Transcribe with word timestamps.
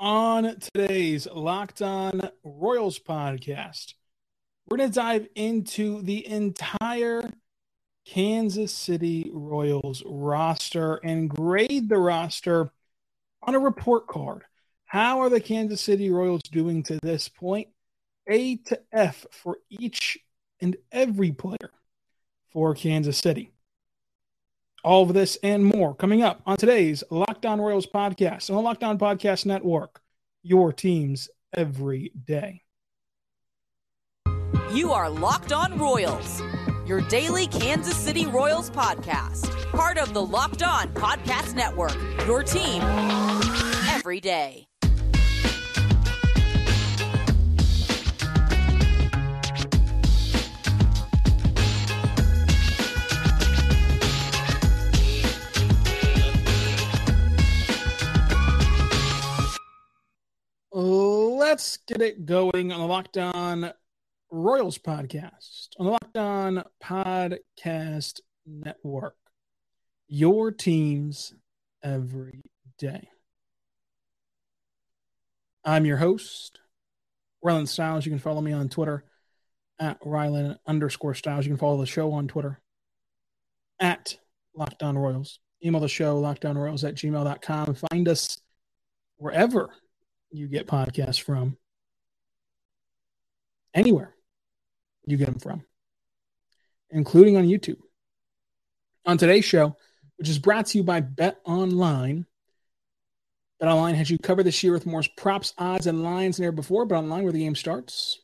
On 0.00 0.56
today's 0.58 1.28
Locked 1.30 1.82
On 1.82 2.22
Royals 2.42 2.98
podcast, 2.98 3.92
we're 4.66 4.78
going 4.78 4.88
to 4.88 4.94
dive 4.94 5.28
into 5.34 6.00
the 6.00 6.26
entire 6.26 7.30
Kansas 8.06 8.72
City 8.72 9.30
Royals 9.30 10.02
roster 10.06 10.94
and 11.04 11.28
grade 11.28 11.90
the 11.90 11.98
roster 11.98 12.72
on 13.42 13.54
a 13.54 13.58
report 13.58 14.06
card. 14.06 14.44
How 14.86 15.20
are 15.20 15.28
the 15.28 15.38
Kansas 15.38 15.82
City 15.82 16.08
Royals 16.08 16.44
doing 16.50 16.82
to 16.84 16.98
this 17.02 17.28
point? 17.28 17.68
A 18.26 18.56
to 18.56 18.80
F 18.90 19.26
for 19.30 19.58
each 19.68 20.18
and 20.62 20.78
every 20.90 21.32
player 21.32 21.72
for 22.54 22.74
Kansas 22.74 23.18
City. 23.18 23.52
All 24.82 25.02
of 25.02 25.12
this 25.12 25.36
and 25.42 25.64
more 25.64 25.94
coming 25.94 26.22
up 26.22 26.40
on 26.46 26.56
today's 26.56 27.04
Locked 27.10 27.44
On 27.44 27.60
Royals 27.60 27.86
podcast 27.86 28.48
on 28.48 28.56
the 28.56 28.62
Locked 28.62 28.82
On 28.82 28.98
Podcast 28.98 29.44
Network. 29.44 30.00
Your 30.42 30.72
teams 30.72 31.28
every 31.54 32.12
day. 32.24 32.62
You 34.72 34.92
are 34.92 35.10
Locked 35.10 35.52
On 35.52 35.78
Royals, 35.78 36.40
your 36.86 37.00
daily 37.02 37.46
Kansas 37.48 37.96
City 37.96 38.26
Royals 38.26 38.70
podcast, 38.70 39.50
part 39.72 39.98
of 39.98 40.14
the 40.14 40.24
Locked 40.24 40.62
On 40.62 40.88
Podcast 40.88 41.54
Network. 41.54 41.96
Your 42.26 42.42
team 42.42 42.80
every 43.90 44.20
day. 44.20 44.69
Let's 61.60 61.76
get 61.86 62.00
it 62.00 62.24
going 62.24 62.72
on 62.72 62.80
the 62.80 62.86
Locked 62.86 63.18
On 63.18 63.70
Royals 64.30 64.78
podcast 64.78 65.68
on 65.78 65.84
the 65.84 65.92
Locked 65.92 66.16
On 66.16 66.64
Podcast 66.82 68.20
Network. 68.46 69.14
Your 70.08 70.52
teams 70.52 71.34
every 71.82 72.40
day. 72.78 73.10
I'm 75.62 75.84
your 75.84 75.98
host, 75.98 76.60
Rylan 77.44 77.68
Stiles. 77.68 78.06
You 78.06 78.12
can 78.12 78.18
follow 78.18 78.40
me 78.40 78.52
on 78.52 78.70
Twitter 78.70 79.04
at 79.78 80.00
Rylan 80.00 80.56
underscore 80.66 81.12
Stiles. 81.12 81.44
You 81.44 81.50
can 81.50 81.58
follow 81.58 81.76
the 81.76 81.84
show 81.84 82.10
on 82.12 82.26
Twitter 82.26 82.58
at 83.78 84.16
Locked 84.54 84.82
On 84.82 84.96
Royals. 84.96 85.40
Email 85.62 85.82
the 85.82 85.88
show, 85.88 86.22
lockdownroyals 86.22 86.88
at 86.88 86.94
gmail.com. 86.94 87.74
Find 87.74 88.08
us 88.08 88.40
wherever 89.18 89.68
you 90.30 90.48
get 90.48 90.66
podcasts 90.66 91.20
from. 91.20 91.56
Anywhere 93.72 94.14
you 95.06 95.16
get 95.16 95.26
them 95.26 95.38
from, 95.38 95.64
including 96.90 97.36
on 97.36 97.44
YouTube. 97.44 97.78
On 99.06 99.16
today's 99.16 99.44
show, 99.44 99.76
which 100.16 100.28
is 100.28 100.38
brought 100.38 100.66
to 100.66 100.78
you 100.78 100.84
by 100.84 101.00
Bet 101.00 101.40
Online. 101.44 102.26
Bet 103.58 103.68
Online 103.68 103.94
has 103.94 104.10
you 104.10 104.18
covered 104.18 104.44
this 104.44 104.62
year 104.62 104.72
with 104.72 104.86
more 104.86 105.02
props, 105.16 105.54
odds, 105.56 105.86
and 105.86 106.02
lines 106.02 106.36
than 106.36 106.46
ever 106.46 106.56
before. 106.56 106.84
Bet 106.84 106.98
Online, 106.98 107.22
where 107.22 107.32
the 107.32 107.44
game 107.44 107.54
starts. 107.54 108.20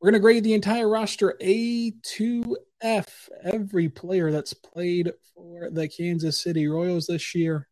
We're 0.00 0.10
going 0.10 0.20
to 0.20 0.22
grade 0.22 0.44
the 0.44 0.54
entire 0.54 0.88
roster 0.88 1.36
A 1.40 1.92
to 2.16 2.56
F. 2.80 3.28
Every 3.42 3.88
player 3.88 4.30
that's 4.30 4.52
played 4.52 5.12
for 5.34 5.70
the 5.70 5.88
Kansas 5.88 6.38
City 6.38 6.66
Royals 6.66 7.06
this 7.06 7.34
year, 7.34 7.68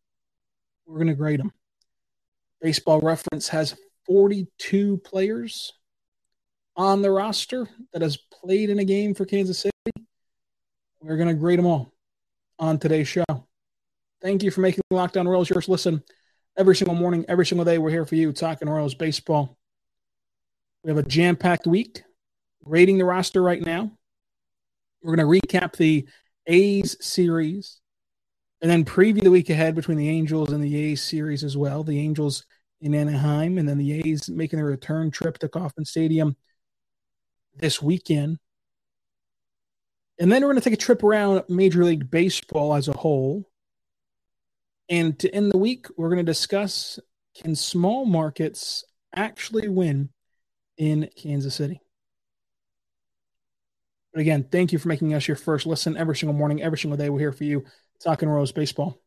we're 0.85 0.97
going 0.97 1.07
to 1.07 1.13
grade 1.13 1.39
them. 1.39 1.51
Baseball 2.63 3.01
Reference 3.01 3.49
has 3.49 3.75
42 4.05 4.97
players 4.99 5.73
on 6.77 7.01
the 7.01 7.11
roster 7.11 7.67
that 7.91 8.01
has 8.01 8.17
played 8.31 8.69
in 8.69 8.79
a 8.79 8.85
game 8.85 9.13
for 9.13 9.25
Kansas 9.25 9.59
City. 9.59 9.73
We're 11.01 11.17
going 11.17 11.27
to 11.27 11.33
grade 11.33 11.59
them 11.59 11.65
all 11.65 11.93
on 12.57 12.79
today's 12.79 13.09
show. 13.09 13.25
Thank 14.21 14.43
you 14.43 14.49
for 14.49 14.61
making 14.61 14.81
Locked 14.91 15.17
On 15.17 15.27
Royals 15.27 15.49
yours. 15.49 15.67
Listen, 15.67 16.01
every 16.55 16.77
single 16.77 16.95
morning, 16.95 17.25
every 17.27 17.45
single 17.45 17.65
day, 17.65 17.79
we're 17.79 17.89
here 17.89 18.05
for 18.05 18.15
you 18.15 18.31
talking 18.31 18.69
Royals 18.69 18.95
baseball. 18.95 19.57
We 20.85 20.89
have 20.89 20.97
a 20.97 21.03
jam 21.03 21.35
packed 21.35 21.67
week 21.67 22.01
grading 22.63 22.97
the 22.97 23.03
roster 23.03 23.41
right 23.41 23.61
now. 23.61 23.91
We're 25.03 25.17
going 25.17 25.41
to 25.41 25.47
recap 25.47 25.75
the 25.75 26.07
A's 26.47 26.95
series 27.05 27.81
and 28.63 28.71
then 28.71 28.85
preview 28.85 29.21
the 29.21 29.29
week 29.29 29.49
ahead 29.49 29.75
between 29.75 29.97
the 29.97 30.09
Angels 30.09 30.53
and 30.53 30.63
the 30.63 30.75
A's 30.77 31.03
series 31.03 31.43
as 31.43 31.57
well. 31.57 31.83
The 31.83 31.99
Angels 31.99 32.45
in 32.79 32.95
Anaheim, 32.95 33.57
and 33.57 33.67
then 33.67 33.77
the 33.77 33.99
A's 33.99 34.29
making 34.29 34.57
their 34.57 34.65
return 34.65 35.11
trip 35.11 35.37
to 35.39 35.49
Kauffman 35.49 35.83
Stadium 35.83 36.37
this 37.57 37.81
weekend. 37.81 38.39
And 40.17 40.31
then 40.31 40.41
we're 40.41 40.53
going 40.53 40.61
to 40.61 40.69
take 40.69 40.79
a 40.79 40.81
trip 40.81 41.03
around 41.03 41.43
Major 41.49 41.83
League 41.83 42.09
Baseball 42.09 42.73
as 42.73 42.87
a 42.87 42.93
whole. 42.93 43.49
And 44.87 45.19
to 45.19 45.29
end 45.35 45.51
the 45.51 45.57
week, 45.57 45.87
we're 45.97 46.09
going 46.09 46.25
to 46.25 46.31
discuss 46.31 46.99
can 47.35 47.55
small 47.55 48.05
markets 48.05 48.85
actually 49.13 49.67
win 49.67 50.09
in 50.77 51.09
Kansas 51.17 51.55
City? 51.55 51.81
But 54.13 54.21
again, 54.21 54.47
thank 54.49 54.71
you 54.71 54.79
for 54.79 54.87
making 54.87 55.13
us 55.13 55.27
your 55.27 55.35
first 55.35 55.65
listen 55.65 55.97
every 55.97 56.15
single 56.15 56.35
morning, 56.35 56.61
every 56.61 56.77
single 56.77 56.97
day. 56.97 57.09
We're 57.09 57.19
here 57.19 57.31
for 57.33 57.43
you 57.43 57.65
talking 58.03 58.29
Royals 58.29 58.51
baseball. 58.51 58.99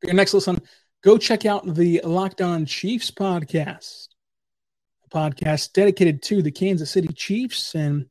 For 0.00 0.08
your 0.08 0.14
next 0.14 0.34
listen, 0.34 0.60
go 1.04 1.18
check 1.18 1.46
out 1.46 1.74
the 1.74 2.00
Locked 2.04 2.40
On 2.40 2.66
Chiefs 2.66 3.10
podcast, 3.10 4.08
a 5.04 5.08
podcast 5.16 5.72
dedicated 5.72 6.22
to 6.24 6.42
the 6.42 6.50
Kansas 6.50 6.90
City 6.90 7.12
Chiefs. 7.12 7.74
And 7.74 8.06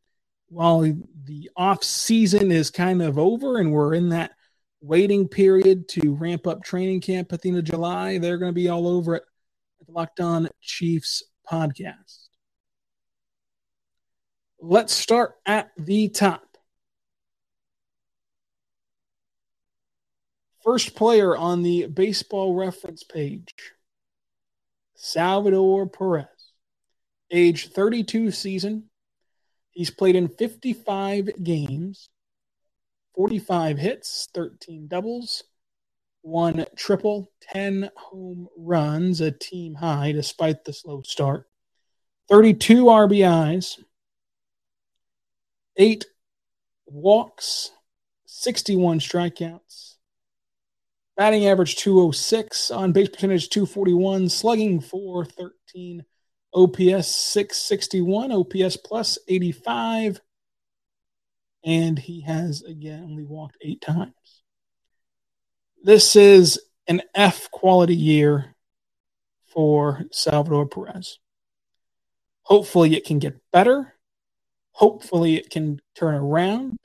while 0.48 0.82
the 0.82 1.50
off 1.56 1.84
season 1.84 2.52
is 2.52 2.70
kind 2.70 3.02
of 3.02 3.18
over 3.18 3.58
and 3.58 3.72
we're 3.72 3.94
in 3.94 4.10
that 4.10 4.32
waiting 4.82 5.28
period 5.28 5.88
to 5.90 6.14
ramp 6.16 6.48
up 6.48 6.64
training 6.64 7.02
camp 7.02 7.34
at 7.34 7.42
the 7.42 7.50
end 7.50 7.58
of 7.58 7.64
July, 7.64 8.18
they're 8.18 8.38
going 8.38 8.52
to 8.52 8.56
be 8.56 8.70
all 8.70 8.88
over 8.88 9.16
it 9.16 9.24
at 9.80 9.88
the 9.88 9.94
Locked 9.94 10.20
On 10.20 10.48
Chiefs 10.62 11.24
podcast. 11.50 12.28
Let's 14.60 14.94
start 14.94 15.36
at 15.46 15.72
the 15.78 16.10
top. 16.10 16.51
First 20.72 20.96
player 20.96 21.36
on 21.36 21.64
the 21.64 21.88
baseball 21.88 22.56
reference 22.56 23.04
page 23.04 23.54
Salvador 24.96 25.86
Perez, 25.86 26.28
age 27.30 27.68
32 27.68 28.32
season. 28.32 28.86
He's 29.72 29.92
played 29.92 30.16
in 30.16 30.30
55 30.30 31.44
games, 31.44 32.08
45 33.16 33.80
hits, 33.80 34.30
13 34.34 34.88
doubles, 34.88 35.44
one 36.22 36.66
triple, 36.78 37.30
10 37.52 37.90
home 37.98 38.48
runs, 38.56 39.20
a 39.20 39.30
team 39.32 39.74
high 39.74 40.14
despite 40.14 40.64
the 40.64 40.72
slow 40.72 41.02
start, 41.02 41.50
32 42.30 42.86
RBIs, 42.86 43.78
eight 45.76 46.06
walks, 46.86 47.72
61 48.26 49.02
strikeouts, 49.02 49.91
Batting 51.22 51.46
average 51.46 51.76
206, 51.76 52.72
on 52.72 52.94
base 52.94 53.10
percentage 53.10 53.50
241, 53.50 54.28
slugging 54.28 54.82
413, 54.82 56.04
OPS 56.52 57.16
661, 57.16 58.32
OPS 58.32 58.78
plus 58.78 59.20
85. 59.28 60.20
And 61.64 62.00
he 62.00 62.22
has, 62.22 62.64
again, 62.64 63.04
only 63.04 63.24
walked 63.24 63.58
eight 63.62 63.82
times. 63.82 64.16
This 65.84 66.16
is 66.16 66.60
an 66.88 67.04
F 67.14 67.52
quality 67.52 67.96
year 67.96 68.56
for 69.46 70.02
Salvador 70.12 70.68
Perez. 70.68 71.20
Hopefully, 72.42 72.96
it 72.96 73.06
can 73.06 73.20
get 73.20 73.40
better. 73.54 73.94
Hopefully, 74.72 75.36
it 75.36 75.52
can 75.52 75.82
turn 75.94 76.16
around. 76.16 76.78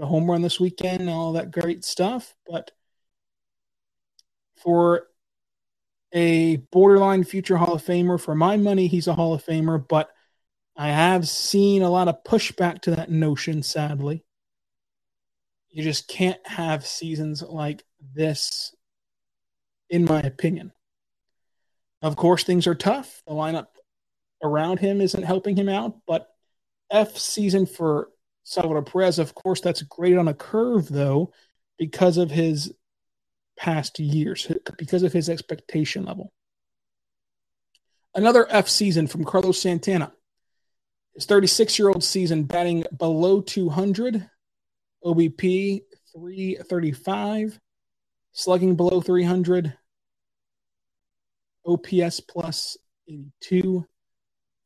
A 0.00 0.06
home 0.06 0.30
run 0.30 0.40
this 0.40 0.58
weekend 0.58 1.10
all 1.10 1.34
that 1.34 1.50
great 1.50 1.84
stuff. 1.84 2.34
But 2.46 2.70
for 4.64 5.06
a 6.12 6.56
borderline 6.72 7.22
future 7.22 7.56
Hall 7.56 7.74
of 7.74 7.84
Famer. 7.84 8.20
For 8.20 8.34
my 8.34 8.56
money, 8.56 8.86
he's 8.86 9.06
a 9.06 9.14
Hall 9.14 9.34
of 9.34 9.44
Famer, 9.44 9.86
but 9.86 10.10
I 10.76 10.88
have 10.88 11.28
seen 11.28 11.82
a 11.82 11.90
lot 11.90 12.08
of 12.08 12.24
pushback 12.24 12.80
to 12.82 12.92
that 12.92 13.10
notion, 13.10 13.62
sadly. 13.62 14.24
You 15.70 15.82
just 15.82 16.08
can't 16.08 16.44
have 16.46 16.86
seasons 16.86 17.42
like 17.42 17.84
this, 18.14 18.74
in 19.90 20.04
my 20.04 20.20
opinion. 20.20 20.72
Of 22.00 22.16
course, 22.16 22.44
things 22.44 22.66
are 22.66 22.74
tough. 22.74 23.22
The 23.26 23.34
lineup 23.34 23.66
around 24.42 24.78
him 24.78 25.00
isn't 25.00 25.22
helping 25.22 25.56
him 25.56 25.68
out, 25.68 25.96
but 26.06 26.28
F 26.90 27.18
season 27.18 27.66
for 27.66 28.08
Salvador 28.44 28.82
Perez, 28.82 29.18
of 29.18 29.34
course, 29.34 29.60
that's 29.60 29.82
graded 29.82 30.18
on 30.18 30.28
a 30.28 30.34
curve, 30.34 30.88
though, 30.88 31.32
because 31.78 32.18
of 32.18 32.30
his 32.30 32.72
past 33.56 33.98
years 33.98 34.50
because 34.78 35.02
of 35.02 35.12
his 35.12 35.28
expectation 35.28 36.04
level. 36.04 36.32
Another 38.14 38.46
F 38.48 38.68
season 38.68 39.06
from 39.06 39.24
Carlos 39.24 39.60
Santana. 39.60 40.12
His 41.14 41.26
36 41.26 41.78
year 41.78 41.88
old 41.88 42.04
season 42.04 42.44
batting 42.44 42.84
below 42.96 43.40
200, 43.40 44.28
OBP 45.04 45.82
335, 46.12 47.60
slugging 48.32 48.76
below 48.76 49.00
300, 49.00 49.76
OPS 51.66 52.20
plus 52.20 52.76
82, 53.08 53.86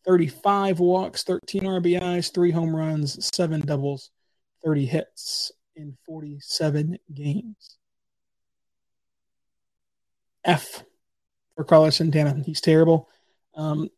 35 0.07 0.81
walks, 0.81 1.23
13 1.23 1.63
RBIs, 1.63 2.33
three 2.33 2.51
home 2.51 2.75
runs, 2.75 3.29
seven 3.35 3.61
doubles, 3.61 4.11
30 4.65 4.87
hits 4.87 5.53
in 5.77 5.97
47 6.07 6.99
games. 7.15 7.79
F 10.45 10.85
for 11.55 11.65
Carlos 11.65 11.97
Santana. 11.97 12.43
He's 12.45 12.61
terrible. 12.61 13.09
Um, 13.55 13.91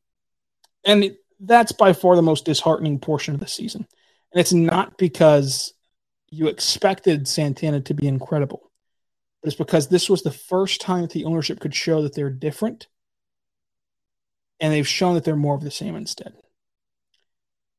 and 0.85 1.17
that's 1.41 1.73
by 1.73 1.93
far 1.93 2.17
the 2.17 2.23
most 2.23 2.45
disheartening 2.45 2.99
portion 2.99 3.35
of 3.35 3.41
the 3.41 3.47
season. 3.47 3.87
And 4.33 4.41
it's 4.41 4.53
not 4.53 4.99
because 4.99 5.75
you 6.31 6.49
expected 6.49 7.27
Santana 7.27 7.81
to 7.83 7.95
be 7.95 8.07
incredible, 8.07 8.71
but 9.43 9.49
it's 9.49 9.59
because 9.59 9.89
this 9.89 10.09
was 10.09 10.23
the 10.23 10.31
first 10.31 10.81
time 10.81 11.03
that 11.03 11.11
the 11.11 11.25
ownership 11.25 11.61
could 11.61 11.75
show 11.75 12.03
that 12.03 12.15
they're 12.15 12.31
different. 12.31 12.87
And 14.61 14.73
they've 14.73 14.87
shown 14.87 15.15
that 15.15 15.25
they're 15.25 15.37
more 15.37 15.55
of 15.55 15.63
the 15.63 15.71
same 15.71 15.97
instead. 15.97 16.35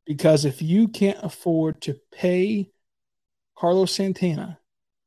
Because 0.06 0.46
if 0.46 0.62
you 0.62 0.88
can't 0.88 1.20
afford 1.24 1.82
to 1.82 2.00
pay 2.12 2.72
Carlos 3.56 3.94
Santana 3.94 4.60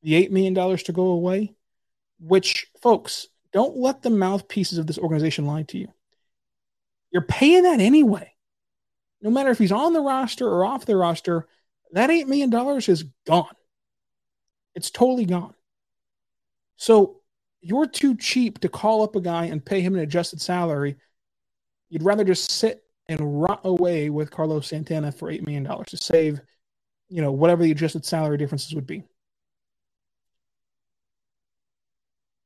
the 0.03 0.13
$8 0.13 0.31
million 0.31 0.55
to 0.55 0.93
go 0.93 1.07
away, 1.07 1.55
which, 2.21 2.67
folks, 2.81 3.27
don't 3.55 3.77
let 3.77 4.03
the 4.03 4.11
mouthpieces 4.11 4.77
of 4.77 4.87
this 4.87 4.99
organization 4.99 5.47
lie 5.47 5.63
to 5.63 5.79
you. 5.79 5.89
You're 7.13 7.23
paying 7.23 7.63
that 7.63 7.81
anyway. 7.81 8.33
No 9.23 9.31
matter 9.31 9.51
if 9.51 9.59
he's 9.59 9.73
on 9.73 9.93
the 9.93 10.01
roster 10.01 10.47
or 10.47 10.67
off 10.67 10.85
the 10.85 10.97
roster, 10.97 11.47
that 11.93 12.11
$8 12.11 12.27
million 12.27 12.53
is 12.79 13.05
gone. 13.27 13.55
It's 14.75 14.91
totally 14.91 15.25
gone. 15.25 15.55
So 16.77 17.21
you're 17.61 17.87
too 17.87 18.17
cheap 18.17 18.59
to 18.61 18.69
call 18.69 19.03
up 19.03 19.15
a 19.15 19.21
guy 19.21 19.47
and 19.47 19.65
pay 19.65 19.81
him 19.81 19.95
an 19.95 20.01
adjusted 20.01 20.41
salary. 20.41 20.97
You'd 21.89 22.03
rather 22.03 22.25
just 22.25 22.51
sit 22.51 22.83
and 23.07 23.41
rot 23.41 23.61
away 23.63 24.11
with 24.11 24.33
Carlos 24.33 24.67
Santana 24.67 25.13
for 25.13 25.31
$8 25.31 25.47
million 25.47 25.65
to 25.65 25.97
save, 25.97 26.41
you 27.09 27.23
know, 27.23 27.31
whatever 27.31 27.63
the 27.63 27.71
adjusted 27.71 28.05
salary 28.05 28.37
differences 28.37 28.75
would 28.75 28.87
be. 28.87 29.05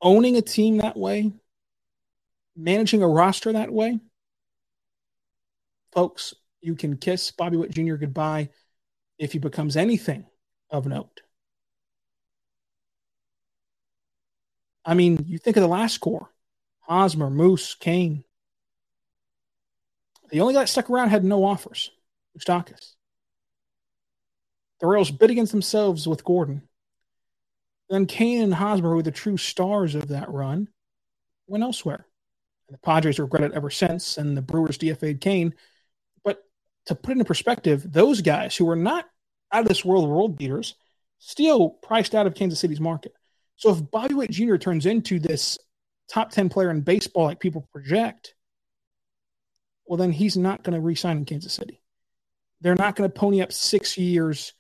Owning 0.01 0.37
a 0.37 0.43
team 0.43 0.79
that 0.79 0.97
way, 0.97 1.33
managing 2.57 3.03
a 3.03 3.09
roster 3.09 3.53
that 3.53 3.73
way, 3.73 3.99
folks, 5.93 6.35
you 6.61 6.75
can 6.75 6.97
kiss 6.97 7.31
Bobby 7.31 7.57
Witt 7.57 7.71
Jr. 7.71 7.95
goodbye 7.95 8.51
if 9.19 9.33
he 9.33 9.39
becomes 9.39 9.77
anything 9.77 10.27
of 10.71 10.87
note. 10.87 11.23
I 14.85 14.95
mean, 14.95 15.25
you 15.27 15.39
think 15.39 15.57
of 15.57 15.63
the 15.63 15.69
last 15.69 15.99
core 15.99 16.31
Hosmer, 16.81 17.29
Moose, 17.29 17.75
Cain. 17.75 18.25
The 20.31 20.41
only 20.41 20.55
guy 20.55 20.61
that 20.61 20.69
stuck 20.69 20.89
around 20.89 21.11
had 21.11 21.25
no 21.25 21.45
offers, 21.45 21.91
Moustakas. 22.37 22.95
The 24.81 24.87
Royals 24.87 25.11
bid 25.11 25.31
against 25.31 25.53
themselves 25.53 26.07
with 26.07 26.25
Gordon. 26.25 26.68
Then 27.89 28.07
Cain 28.07 28.43
and 28.43 28.55
Hosmer, 28.55 28.91
who 28.91 28.97
were 28.97 29.03
the 29.03 29.11
true 29.11 29.37
stars 29.37 29.95
of 29.95 30.09
that 30.09 30.31
run, 30.31 30.69
went 31.47 31.65
elsewhere. 31.65 32.07
And 32.69 32.75
the 32.75 32.81
Padres 32.81 33.19
regret 33.19 33.45
it 33.45 33.53
ever 33.55 33.71
since, 33.71 34.19
and 34.19 34.37
the 34.37 34.43
Brewers 34.43 34.79
DFA'd 34.79 35.21
Cain. 35.21 35.55
But 36.23 36.43
to 36.87 36.95
put 36.95 37.17
it 37.17 37.21
in 37.21 37.25
perspective, 37.25 37.91
those 37.91 38.21
guys 38.21 38.57
who 38.57 38.67
were 38.67 38.77
not 38.77 39.07
out 39.53 39.63
of 39.63 39.69
this 39.69 39.85
world 39.85 40.09
world 40.09 40.37
beaters 40.37 40.75
still 41.19 41.71
priced 41.71 42.15
out 42.15 42.27
of 42.27 42.35
Kansas 42.35 42.61
City's 42.61 42.81
market. 42.81 43.13
So 43.57 43.71
if 43.71 43.91
Bobby 43.91 44.15
Witt 44.15 44.31
Jr. 44.31 44.57
turns 44.57 44.87
into 44.87 45.19
this 45.19 45.59
top 46.09 46.31
10 46.31 46.49
player 46.49 46.71
in 46.71 46.83
baseball 46.83 47.25
like 47.25 47.41
people 47.41 47.69
project, 47.73 48.35
well, 49.87 49.97
then 49.97 50.13
he's 50.13 50.37
not 50.37 50.63
going 50.63 50.75
to 50.75 50.81
re 50.81 50.95
sign 50.95 51.17
in 51.17 51.25
Kansas 51.25 51.53
City. 51.53 51.81
They're 52.61 52.75
not 52.75 52.95
going 52.95 53.11
to 53.11 53.19
pony 53.19 53.41
up 53.41 53.53
six 53.53 53.97
years 53.97 54.53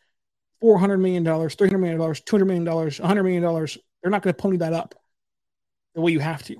$400 0.62 1.00
million, 1.00 1.25
$300 1.25 1.81
million, 1.81 1.99
$200 1.99 2.46
million, 2.46 2.64
$100 2.66 3.25
million. 3.25 3.66
They're 4.02 4.10
not 4.10 4.22
going 4.22 4.34
to 4.34 4.43
pony 4.43 4.56
that 4.58 4.72
up 4.72 4.94
the 5.94 6.00
way 6.00 6.12
you 6.12 6.20
have 6.20 6.43
to 6.44 6.56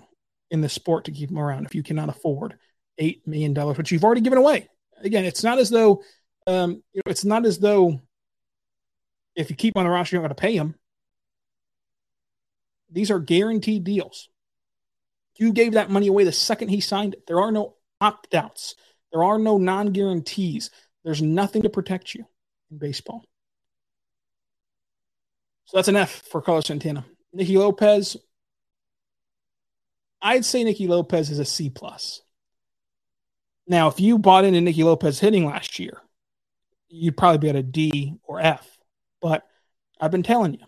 in 0.51 0.61
the 0.61 0.69
sport 0.69 1.05
to 1.05 1.13
keep 1.13 1.29
them 1.29 1.39
around 1.39 1.67
if 1.67 1.75
you 1.75 1.83
cannot 1.83 2.09
afford 2.09 2.57
$8 3.01 3.27
million, 3.27 3.55
which 3.55 3.93
you've 3.93 4.05
already 4.05 4.21
given 4.21 4.39
away. 4.39 4.69
Again, 5.03 5.25
it's 5.25 5.45
not 5.45 5.59
as 5.59 5.71
though, 5.71 6.03
um, 6.47 6.83
you 6.93 7.03
know, 7.05 7.11
it's 7.11 7.25
not 7.25 7.47
as 7.47 7.59
though 7.59 8.01
if 9.37 9.51
you 9.51 9.57
keep 9.57 9.77
on 9.77 9.85
the 9.85 9.91
roster, 9.91 10.17
you're 10.17 10.23
not 10.23 10.29
going 10.29 10.37
to 10.37 10.41
pay 10.41 10.59
them. 10.59 10.75
These 12.91 13.11
are 13.11 13.21
guaranteed 13.21 13.85
deals. 13.85 14.29
You 15.39 15.53
gave 15.53 15.75
that 15.75 15.91
money 15.91 16.09
away 16.09 16.25
the 16.25 16.33
second 16.33 16.69
he 16.69 16.81
signed 16.81 17.15
it. 17.15 17.27
There 17.27 17.41
are 17.41 17.53
no 17.53 17.77
opt 18.01 18.35
outs, 18.35 18.75
there 19.13 19.23
are 19.23 19.39
no 19.39 19.59
non 19.59 19.93
guarantees. 19.93 20.71
There's 21.05 21.23
nothing 21.23 21.63
to 21.63 21.71
protect 21.71 22.15
you 22.15 22.27
in 22.71 22.79
baseball. 22.79 23.25
So 25.69 25.77
that's 25.77 25.89
an 25.89 25.97
F 25.97 26.23
for 26.31 26.41
Carlos 26.41 26.67
Santana. 26.67 27.05
Nicky 27.35 27.59
Lopez, 27.59 28.17
I'd 30.23 30.47
say 30.47 30.65
Nicky 30.65 30.87
Lopez 30.87 31.29
is 31.31 31.39
a 31.39 31.45
C 31.45 31.69
plus. 31.69 32.23
Now, 33.67 33.89
if 33.89 34.01
you 34.01 34.19
bought 34.19 34.47
into 34.47 34.63
Nicky 34.63 34.83
Lopez 34.83 35.21
hitting 35.21 35.45
last 35.45 35.79
year, 35.79 36.01
you'd 36.89 37.19
probably 37.19 37.37
be 37.37 37.51
at 37.51 37.57
a 37.57 37.63
D 37.63 38.15
or 38.25 38.41
F. 38.41 38.67
But 39.21 39.47
I've 40.01 40.11
been 40.11 40.23
telling 40.23 40.55
you, 40.55 40.65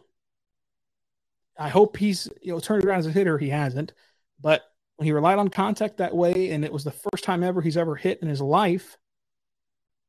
I 1.58 1.70
hope 1.70 1.96
he's 1.96 2.28
you 2.42 2.52
know 2.52 2.60
turned 2.60 2.84
around 2.84 2.98
as 2.98 3.06
a 3.06 3.10
hitter. 3.10 3.38
He 3.38 3.48
hasn't, 3.48 3.94
but 4.38 4.60
when 4.96 5.06
he 5.06 5.12
relied 5.12 5.38
on 5.38 5.48
contact 5.48 5.96
that 5.96 6.14
way, 6.14 6.50
and 6.50 6.62
it 6.62 6.74
was 6.74 6.84
the 6.84 6.90
first 6.90 7.24
time 7.24 7.42
ever 7.42 7.62
he's 7.62 7.78
ever 7.78 7.96
hit 7.96 8.20
in 8.20 8.28
his 8.28 8.42
life, 8.42 8.98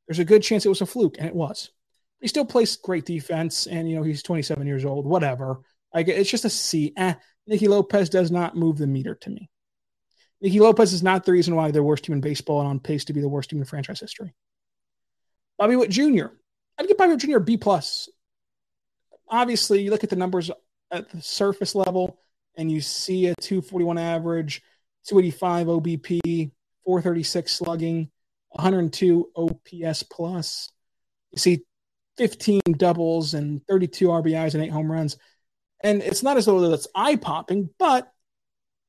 there's 0.05 0.19
a 0.19 0.25
good 0.25 0.43
chance 0.43 0.65
it 0.65 0.69
was 0.69 0.81
a 0.81 0.85
fluke, 0.85 1.15
and 1.17 1.27
it 1.27 1.35
was 1.35 1.71
he 2.21 2.27
still 2.27 2.45
plays 2.45 2.75
great 2.77 3.05
defense, 3.05 3.67
and 3.67 3.89
you 3.89 3.95
know 3.95 4.03
he's 4.03 4.23
27 4.23 4.65
years 4.67 4.85
old. 4.85 5.05
Whatever. 5.05 5.59
Like 5.93 6.07
it's 6.07 6.29
just 6.29 6.45
a 6.45 6.49
C. 6.49 6.93
Eh, 6.95 7.15
Nicky 7.47 7.67
Lopez 7.67 8.09
does 8.09 8.31
not 8.31 8.55
move 8.55 8.77
the 8.77 8.87
meter 8.87 9.15
to 9.15 9.29
me. 9.29 9.49
Nicky 10.39 10.59
Lopez 10.59 10.93
is 10.93 11.03
not 11.03 11.25
the 11.25 11.31
reason 11.31 11.55
why 11.55 11.71
they're 11.71 11.83
worst 11.83 12.05
team 12.05 12.13
in 12.13 12.21
baseball 12.21 12.61
and 12.61 12.69
on 12.69 12.79
pace 12.79 13.05
to 13.05 13.13
be 13.13 13.21
the 13.21 13.27
worst 13.27 13.49
team 13.49 13.59
in 13.59 13.65
franchise 13.65 13.99
history. 13.99 14.33
Bobby 15.57 15.75
Witt 15.75 15.91
Jr. 15.91 16.27
I'd 16.77 16.87
give 16.87 16.97
Bobby 16.97 17.11
Witt 17.11 17.19
Jr. 17.19 17.37
a 17.37 17.41
B 17.41 17.57
plus. 17.57 18.09
Obviously, 19.27 19.81
you 19.81 19.91
look 19.91 20.03
at 20.03 20.09
the 20.09 20.15
numbers 20.15 20.49
at 20.91 21.09
the 21.09 21.21
surface 21.21 21.75
level, 21.75 22.19
and 22.55 22.71
you 22.71 22.81
see 22.81 23.27
a 23.27 23.35
241 23.35 23.97
average, 23.97 24.61
285 25.07 25.67
OBP, 25.67 26.51
436 26.85 27.51
slugging, 27.51 28.11
102 28.49 29.29
OPS 29.35 30.03
plus. 30.03 30.69
You 31.31 31.37
see 31.37 31.65
15 32.21 32.61
doubles 32.77 33.33
and 33.33 33.65
32 33.65 34.05
RBIs 34.05 34.53
and 34.53 34.63
eight 34.63 34.71
home 34.71 34.91
runs. 34.91 35.17
And 35.83 36.03
it's 36.03 36.21
not 36.21 36.37
as 36.37 36.45
though 36.45 36.69
that's 36.69 36.87
eye 36.93 37.15
popping, 37.15 37.71
but 37.79 38.11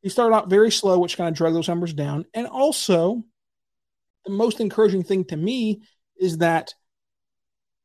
he 0.03 0.11
started 0.11 0.37
out 0.37 0.51
very 0.51 0.71
slow, 0.71 0.99
which 0.99 1.17
kind 1.17 1.31
of 1.31 1.35
drug 1.35 1.55
those 1.55 1.67
numbers 1.67 1.95
down. 1.95 2.27
And 2.35 2.47
also, 2.47 3.25
the 4.27 4.33
most 4.33 4.61
encouraging 4.61 5.03
thing 5.03 5.25
to 5.25 5.37
me 5.39 5.81
is 6.21 6.39
that 6.39 6.75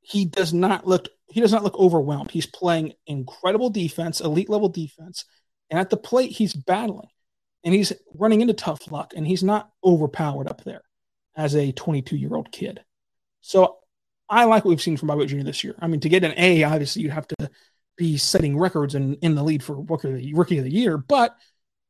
he 0.01 0.25
does 0.25 0.53
not 0.53 0.85
look 0.85 1.07
he 1.29 1.39
does 1.39 1.53
not 1.53 1.63
look 1.63 1.79
overwhelmed. 1.79 2.31
He's 2.31 2.45
playing 2.45 2.93
incredible 3.05 3.69
defense, 3.69 4.19
elite 4.19 4.49
level 4.49 4.67
defense, 4.67 5.23
and 5.69 5.79
at 5.79 5.89
the 5.89 5.95
plate 5.95 6.31
he's 6.31 6.53
battling, 6.53 7.07
and 7.63 7.73
he's 7.73 7.93
running 8.13 8.41
into 8.41 8.53
tough 8.53 8.91
luck, 8.91 9.13
and 9.15 9.25
he's 9.25 9.43
not 9.43 9.69
overpowered 9.81 10.49
up 10.49 10.65
there 10.65 10.81
as 11.37 11.55
a 11.55 11.71
22 11.71 12.17
year 12.17 12.35
old 12.35 12.51
kid. 12.51 12.81
So 13.39 13.77
I 14.29 14.43
like 14.45 14.65
what 14.65 14.69
we've 14.69 14.81
seen 14.81 14.97
from 14.97 15.07
Bobby 15.07 15.25
Jr. 15.25 15.43
this 15.43 15.63
year. 15.63 15.75
I 15.79 15.87
mean, 15.87 15.99
to 16.01 16.09
get 16.09 16.23
an 16.23 16.33
A, 16.37 16.63
obviously 16.63 17.01
you 17.01 17.09
have 17.11 17.27
to 17.27 17.49
be 17.97 18.17
setting 18.17 18.57
records 18.57 18.95
and 18.95 19.17
in 19.21 19.35
the 19.35 19.43
lead 19.43 19.63
for 19.63 19.81
rookie 19.81 20.09
of 20.09 20.15
the, 20.15 20.33
rookie 20.33 20.57
of 20.57 20.63
the 20.63 20.73
year. 20.73 20.97
But 20.97 21.35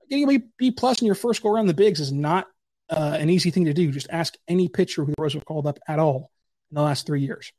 getting 0.10 0.30
a 0.30 0.40
B 0.58 0.72
plus 0.72 1.02
in 1.02 1.06
your 1.06 1.16
first 1.16 1.42
go 1.42 1.50
around 1.50 1.68
the 1.68 1.74
bigs 1.74 2.00
is 2.00 2.12
not 2.12 2.48
uh, 2.90 3.18
an 3.20 3.30
easy 3.30 3.52
thing 3.52 3.66
to 3.66 3.74
do. 3.74 3.92
Just 3.92 4.08
ask 4.10 4.36
any 4.48 4.68
pitcher 4.70 5.04
who 5.04 5.12
the 5.12 5.16
Royals 5.20 5.34
have 5.34 5.46
called 5.46 5.68
up 5.68 5.80
at 5.88 6.00
all 6.00 6.32
in 6.72 6.76
the 6.76 6.82
last 6.82 7.06
three 7.06 7.22
years. 7.22 7.52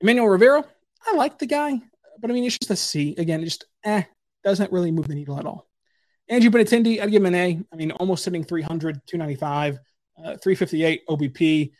Emmanuel 0.00 0.28
Rivera, 0.28 0.64
I 1.06 1.14
like 1.14 1.38
the 1.38 1.46
guy, 1.46 1.80
but 2.20 2.30
I 2.30 2.34
mean, 2.34 2.44
it's 2.44 2.58
just 2.58 2.70
a 2.70 2.76
C. 2.76 3.14
Again, 3.18 3.44
just 3.44 3.66
eh, 3.84 4.02
doesn't 4.44 4.72
really 4.72 4.92
move 4.92 5.08
the 5.08 5.14
needle 5.14 5.38
at 5.38 5.46
all. 5.46 5.66
Andrew 6.28 6.50
Benintendi, 6.50 7.00
I'd 7.00 7.10
give 7.10 7.22
him 7.22 7.26
an 7.26 7.34
A. 7.34 7.60
I 7.72 7.76
mean, 7.76 7.90
almost 7.92 8.24
hitting 8.24 8.44
300, 8.44 9.00
295, 9.06 9.78
uh, 10.18 10.36
358 10.36 11.06
OBP, 11.08 11.72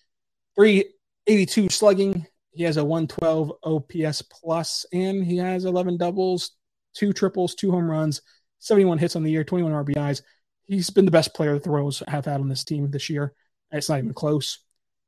three 0.56 0.84
82 1.28 1.68
slugging. 1.68 2.26
He 2.52 2.64
has 2.64 2.76
a 2.76 2.84
112 2.84 3.52
OPS 3.62 4.22
plus, 4.22 4.86
and 4.92 5.24
he 5.24 5.36
has 5.36 5.64
11 5.64 5.98
doubles, 5.98 6.52
two 6.94 7.12
triples, 7.12 7.54
two 7.54 7.70
home 7.70 7.88
runs, 7.88 8.22
71 8.58 8.98
hits 8.98 9.14
on 9.14 9.22
the 9.22 9.30
year, 9.30 9.44
21 9.44 9.72
RBIs. 9.72 10.22
he's 10.66 10.90
been 10.90 11.04
the 11.04 11.10
best 11.10 11.34
player 11.34 11.58
the 11.58 11.70
Royals 11.70 12.02
have 12.08 12.24
had 12.24 12.40
on 12.40 12.48
this 12.48 12.64
team 12.64 12.90
this 12.90 13.08
year. 13.08 13.32
It's 13.70 13.88
not 13.88 13.98
even 13.98 14.14
close. 14.14 14.58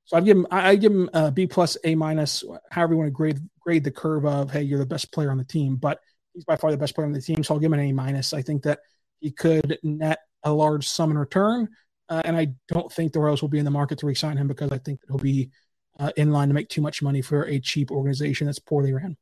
So 0.04 0.16
I'd 0.16 0.24
give 0.24 0.36
him 0.36 0.46
I 0.50 0.76
give 0.76 0.92
him 0.92 1.08
a 1.12 1.30
B 1.30 1.46
plus, 1.46 1.76
A 1.84 1.94
minus, 1.94 2.44
however 2.70 2.94
you 2.94 2.98
want 2.98 3.08
to 3.08 3.12
grade 3.12 3.40
grade 3.60 3.84
the 3.84 3.90
curve 3.90 4.26
of 4.26 4.50
hey, 4.50 4.62
you're 4.62 4.78
the 4.78 4.86
best 4.86 5.12
player 5.12 5.30
on 5.30 5.38
the 5.38 5.44
team. 5.44 5.76
But 5.76 6.00
he's 6.34 6.44
by 6.44 6.56
far 6.56 6.70
the 6.70 6.76
best 6.76 6.94
player 6.94 7.06
on 7.06 7.12
the 7.12 7.22
team, 7.22 7.42
so 7.42 7.54
I'll 7.54 7.60
give 7.60 7.72
him 7.72 7.78
an 7.78 7.86
A 7.86 7.92
minus. 7.92 8.32
I 8.32 8.42
think 8.42 8.64
that 8.64 8.80
he 9.20 9.30
could 9.30 9.78
net 9.82 10.18
a 10.42 10.52
large 10.52 10.88
sum 10.88 11.10
in 11.10 11.18
return, 11.18 11.68
uh, 12.08 12.22
and 12.24 12.36
I 12.36 12.54
don't 12.68 12.92
think 12.92 13.12
the 13.12 13.20
Royals 13.20 13.42
will 13.42 13.48
be 13.48 13.58
in 13.58 13.64
the 13.64 13.70
market 13.70 13.98
to 13.98 14.06
re-sign 14.06 14.36
him 14.36 14.48
because 14.48 14.72
I 14.72 14.78
think 14.78 15.00
that 15.00 15.06
he'll 15.08 15.18
be 15.18 15.50
uh, 16.00 16.10
in 16.16 16.32
line 16.32 16.48
to 16.48 16.54
make 16.54 16.68
too 16.68 16.80
much 16.80 17.02
money 17.02 17.22
for 17.22 17.44
a 17.44 17.60
cheap 17.60 17.90
organization 17.90 18.46
that's 18.46 18.58
poorly 18.58 18.92
ran. 18.92 19.16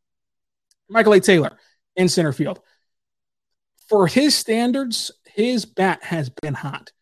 Michael 0.88 1.12
A. 1.12 1.20
Taylor 1.20 1.58
in 1.96 2.08
center 2.08 2.32
field. 2.32 2.60
For 3.88 4.06
his 4.06 4.34
standards, 4.34 5.10
his 5.26 5.66
bat 5.66 6.02
has 6.04 6.30
been 6.30 6.54
hot. 6.54 6.92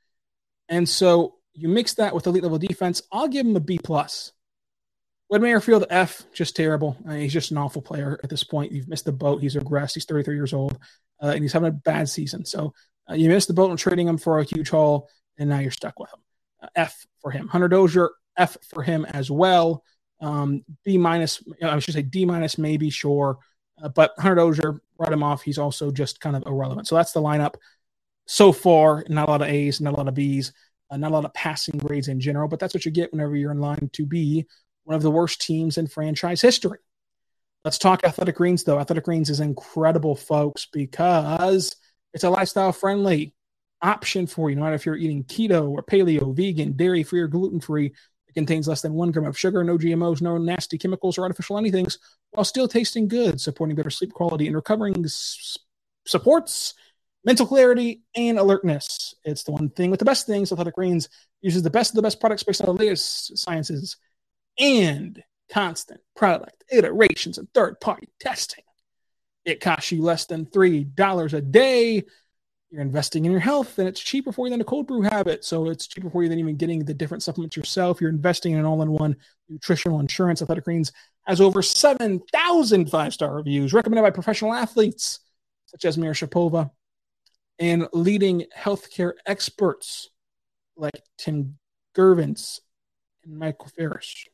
And 0.68 0.88
so 0.88 1.34
you 1.52 1.68
mix 1.68 1.94
that 1.94 2.14
with 2.14 2.26
elite 2.26 2.42
level 2.42 2.58
defense, 2.58 3.02
I'll 3.12 3.28
give 3.28 3.46
him 3.46 3.56
a 3.56 3.60
B 3.60 3.78
plus. 3.82 4.32
Whit 5.28 5.42
Merrifield, 5.42 5.84
F, 5.90 6.24
just 6.32 6.54
terrible. 6.54 6.96
I 7.04 7.10
mean, 7.10 7.20
he's 7.22 7.32
just 7.32 7.50
an 7.50 7.58
awful 7.58 7.82
player 7.82 8.18
at 8.22 8.30
this 8.30 8.44
point. 8.44 8.70
You've 8.72 8.88
missed 8.88 9.04
the 9.06 9.12
boat. 9.12 9.42
He's 9.42 9.56
regressed. 9.56 9.94
He's 9.94 10.04
33 10.04 10.36
years 10.36 10.52
old, 10.52 10.78
uh, 11.20 11.28
and 11.28 11.42
he's 11.42 11.52
having 11.52 11.68
a 11.68 11.72
bad 11.72 12.08
season. 12.08 12.44
So 12.44 12.72
uh, 13.10 13.14
you 13.14 13.28
missed 13.28 13.48
the 13.48 13.54
boat 13.54 13.72
in 13.72 13.76
trading 13.76 14.06
him 14.06 14.18
for 14.18 14.38
a 14.38 14.44
huge 14.44 14.70
haul, 14.70 15.08
and 15.36 15.50
now 15.50 15.58
you're 15.58 15.72
stuck 15.72 15.98
with 15.98 16.12
him. 16.12 16.20
Uh, 16.62 16.68
F 16.76 17.06
for 17.20 17.32
him. 17.32 17.48
Hunter 17.48 17.66
Dozier, 17.66 18.10
F 18.36 18.56
for 18.62 18.82
him 18.82 19.04
as 19.04 19.30
well. 19.30 19.84
Um, 20.20 20.64
B 20.84 20.98
minus, 20.98 21.42
I 21.62 21.78
should 21.78 21.94
say 21.94 22.02
D 22.02 22.24
minus, 22.24 22.58
maybe, 22.58 22.90
sure. 22.90 23.38
Uh, 23.82 23.88
but 23.88 24.12
Hunter 24.18 24.36
Dozier, 24.36 24.80
write 24.98 25.12
him 25.12 25.22
off. 25.22 25.42
He's 25.42 25.58
also 25.58 25.90
just 25.90 26.20
kind 26.20 26.36
of 26.36 26.44
irrelevant. 26.46 26.88
So 26.88 26.94
that's 26.94 27.12
the 27.12 27.20
lineup 27.20 27.56
so 28.26 28.52
far. 28.52 29.04
Not 29.08 29.28
a 29.28 29.30
lot 29.30 29.42
of 29.42 29.48
A's, 29.48 29.80
not 29.80 29.92
a 29.92 29.96
lot 29.96 30.08
of 30.08 30.14
B's, 30.14 30.52
uh, 30.90 30.96
not 30.96 31.10
a 31.10 31.14
lot 31.14 31.24
of 31.24 31.34
passing 31.34 31.78
grades 31.78 32.08
in 32.08 32.20
general, 32.20 32.48
but 32.48 32.58
that's 32.58 32.72
what 32.72 32.84
you 32.84 32.90
get 32.90 33.12
whenever 33.12 33.36
you're 33.36 33.52
in 33.52 33.60
line 33.60 33.90
to 33.92 34.06
be 34.06 34.46
one 34.84 34.96
of 34.96 35.02
the 35.02 35.10
worst 35.10 35.40
teams 35.40 35.78
in 35.78 35.86
franchise 35.86 36.40
history. 36.40 36.78
Let's 37.64 37.78
talk 37.78 38.04
Athletic 38.04 38.36
Greens, 38.36 38.62
though. 38.62 38.78
Athletic 38.78 39.04
Greens 39.04 39.28
is 39.28 39.40
incredible, 39.40 40.14
folks, 40.14 40.68
because 40.72 41.74
it's 42.14 42.24
a 42.24 42.30
lifestyle 42.30 42.72
friendly 42.72 43.34
option 43.82 44.26
for 44.26 44.48
you. 44.48 44.56
No 44.56 44.62
matter 44.62 44.76
if 44.76 44.86
you're 44.86 44.96
eating 44.96 45.24
keto 45.24 45.68
or 45.68 45.82
paleo, 45.82 46.34
vegan, 46.34 46.72
dairy 46.72 47.02
free, 47.02 47.20
or 47.20 47.26
gluten 47.26 47.60
free, 47.60 47.92
contains 48.36 48.68
less 48.68 48.82
than 48.82 48.92
one 48.92 49.10
gram 49.10 49.24
of 49.24 49.38
sugar, 49.38 49.64
no 49.64 49.78
GMOs, 49.78 50.20
no 50.20 50.36
nasty 50.36 50.76
chemicals 50.76 51.16
or 51.16 51.22
artificial 51.22 51.56
anythings, 51.56 51.98
while 52.32 52.44
still 52.44 52.68
tasting 52.68 53.08
good, 53.08 53.40
supporting 53.40 53.74
better 53.74 53.90
sleep 53.90 54.12
quality 54.12 54.46
and 54.46 54.54
recovering 54.54 55.04
s- 55.04 55.56
supports 56.06 56.74
mental 57.24 57.46
clarity 57.46 58.02
and 58.14 58.38
alertness. 58.38 59.14
It's 59.24 59.42
the 59.42 59.52
one 59.52 59.70
thing 59.70 59.90
with 59.90 59.98
the 59.98 60.04
best 60.04 60.26
things. 60.26 60.52
Athletic 60.52 60.74
Greens 60.74 61.08
uses 61.40 61.62
the 61.62 61.70
best 61.70 61.92
of 61.92 61.96
the 61.96 62.02
best 62.02 62.20
products 62.20 62.42
based 62.42 62.60
on 62.60 62.66
the 62.66 62.74
latest 62.74 63.38
sciences 63.38 63.96
and 64.58 65.22
constant 65.50 66.00
product 66.14 66.62
iterations 66.70 67.38
and 67.38 67.48
third 67.54 67.80
party 67.80 68.08
testing. 68.20 68.64
It 69.46 69.60
costs 69.60 69.92
you 69.92 70.02
less 70.02 70.26
than 70.26 70.46
$3 70.46 71.32
a 71.32 71.40
day. 71.40 72.04
You're 72.70 72.82
investing 72.82 73.24
in 73.24 73.30
your 73.30 73.40
health 73.40 73.78
and 73.78 73.88
it's 73.88 74.00
cheaper 74.00 74.32
for 74.32 74.46
you 74.46 74.50
than 74.50 74.60
a 74.60 74.64
cold 74.64 74.88
brew 74.88 75.02
habit. 75.02 75.44
So 75.44 75.68
it's 75.68 75.86
cheaper 75.86 76.10
for 76.10 76.22
you 76.22 76.28
than 76.28 76.38
even 76.38 76.56
getting 76.56 76.84
the 76.84 76.94
different 76.94 77.22
supplements 77.22 77.56
yourself. 77.56 78.00
You're 78.00 78.10
investing 78.10 78.52
in 78.52 78.58
an 78.58 78.64
all 78.64 78.82
in 78.82 78.90
one 78.90 79.16
nutritional 79.48 80.00
insurance. 80.00 80.42
Athletic 80.42 80.64
Greens 80.64 80.92
has 81.26 81.40
over 81.40 81.62
7,000 81.62 82.90
five 82.90 83.14
star 83.14 83.34
reviews 83.34 83.72
recommended 83.72 84.02
by 84.02 84.10
professional 84.10 84.52
athletes 84.52 85.20
such 85.66 85.84
as 85.84 85.96
Mira 85.96 86.14
Shapova 86.14 86.70
and 87.58 87.88
leading 87.92 88.44
healthcare 88.56 89.12
experts 89.26 90.10
like 90.76 91.02
Tim 91.18 91.58
Gervins 91.94 92.60
and 93.24 93.38
Michael 93.38 93.68
Ferris. 93.76 94.26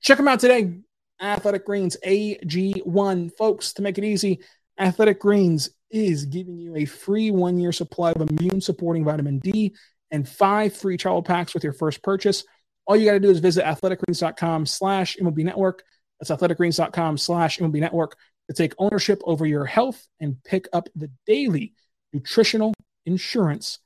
Check 0.00 0.18
them 0.18 0.28
out 0.28 0.40
today. 0.40 0.78
Athletic 1.20 1.64
Greens 1.64 1.96
AG1. 2.04 3.36
Folks, 3.36 3.72
to 3.74 3.82
make 3.82 3.98
it 3.98 4.04
easy, 4.04 4.40
Athletic 4.78 5.20
Greens 5.20 5.70
is 5.92 6.24
giving 6.24 6.58
you 6.58 6.74
a 6.76 6.84
free 6.84 7.30
one 7.30 7.58
year 7.58 7.70
supply 7.70 8.10
of 8.12 8.28
immune 8.28 8.60
supporting 8.60 9.04
vitamin 9.04 9.38
D 9.38 9.72
and 10.10 10.28
five 10.28 10.74
free 10.74 10.96
travel 10.96 11.22
packs 11.22 11.54
with 11.54 11.62
your 11.62 11.72
first 11.72 12.02
purchase. 12.02 12.42
All 12.86 12.96
you 12.96 13.06
got 13.06 13.12
to 13.12 13.20
do 13.20 13.30
is 13.30 13.38
visit 13.38 13.64
athleticgreens.com 13.64 14.66
slash 14.66 15.16
MLB 15.16 15.44
network. 15.44 15.84
That's 16.18 16.30
athleticgreens.com 16.30 17.18
slash 17.18 17.58
MLB 17.58 17.80
network 17.80 18.16
to 18.48 18.54
take 18.54 18.74
ownership 18.78 19.20
over 19.24 19.46
your 19.46 19.64
health 19.64 20.06
and 20.20 20.42
pick 20.44 20.68
up 20.72 20.88
the 20.96 21.10
daily 21.26 21.74
nutritional 22.12 22.74
insurance. 23.06 23.78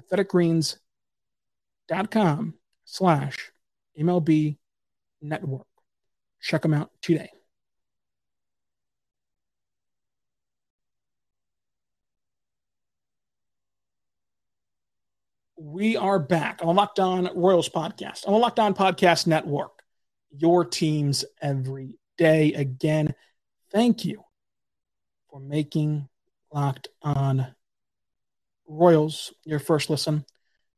Athleticgreens.com 0.00 2.54
slash 2.84 3.52
MLB 3.98 4.58
network. 5.20 5.66
Check 6.40 6.62
them 6.62 6.74
out 6.74 6.92
today. 7.02 7.30
We 15.58 15.96
are 15.96 16.18
back 16.18 16.60
on 16.60 16.68
the 16.68 16.74
Locked 16.74 16.98
On 17.00 17.30
Royals 17.34 17.68
podcast, 17.68 18.26
on 18.26 18.34
the 18.34 18.38
Locked 18.38 18.58
On 18.58 18.74
Podcast 18.74 19.26
Network. 19.26 19.82
Your 20.30 20.64
teams 20.64 21.24
every 21.40 21.98
day. 22.18 22.52
Again, 22.52 23.14
thank 23.70 24.04
you 24.04 24.22
for 25.30 25.40
making 25.40 26.08
Locked 26.52 26.88
On 27.02 27.46
Royals 28.68 29.32
your 29.44 29.58
first 29.58 29.88
listen 29.88 30.24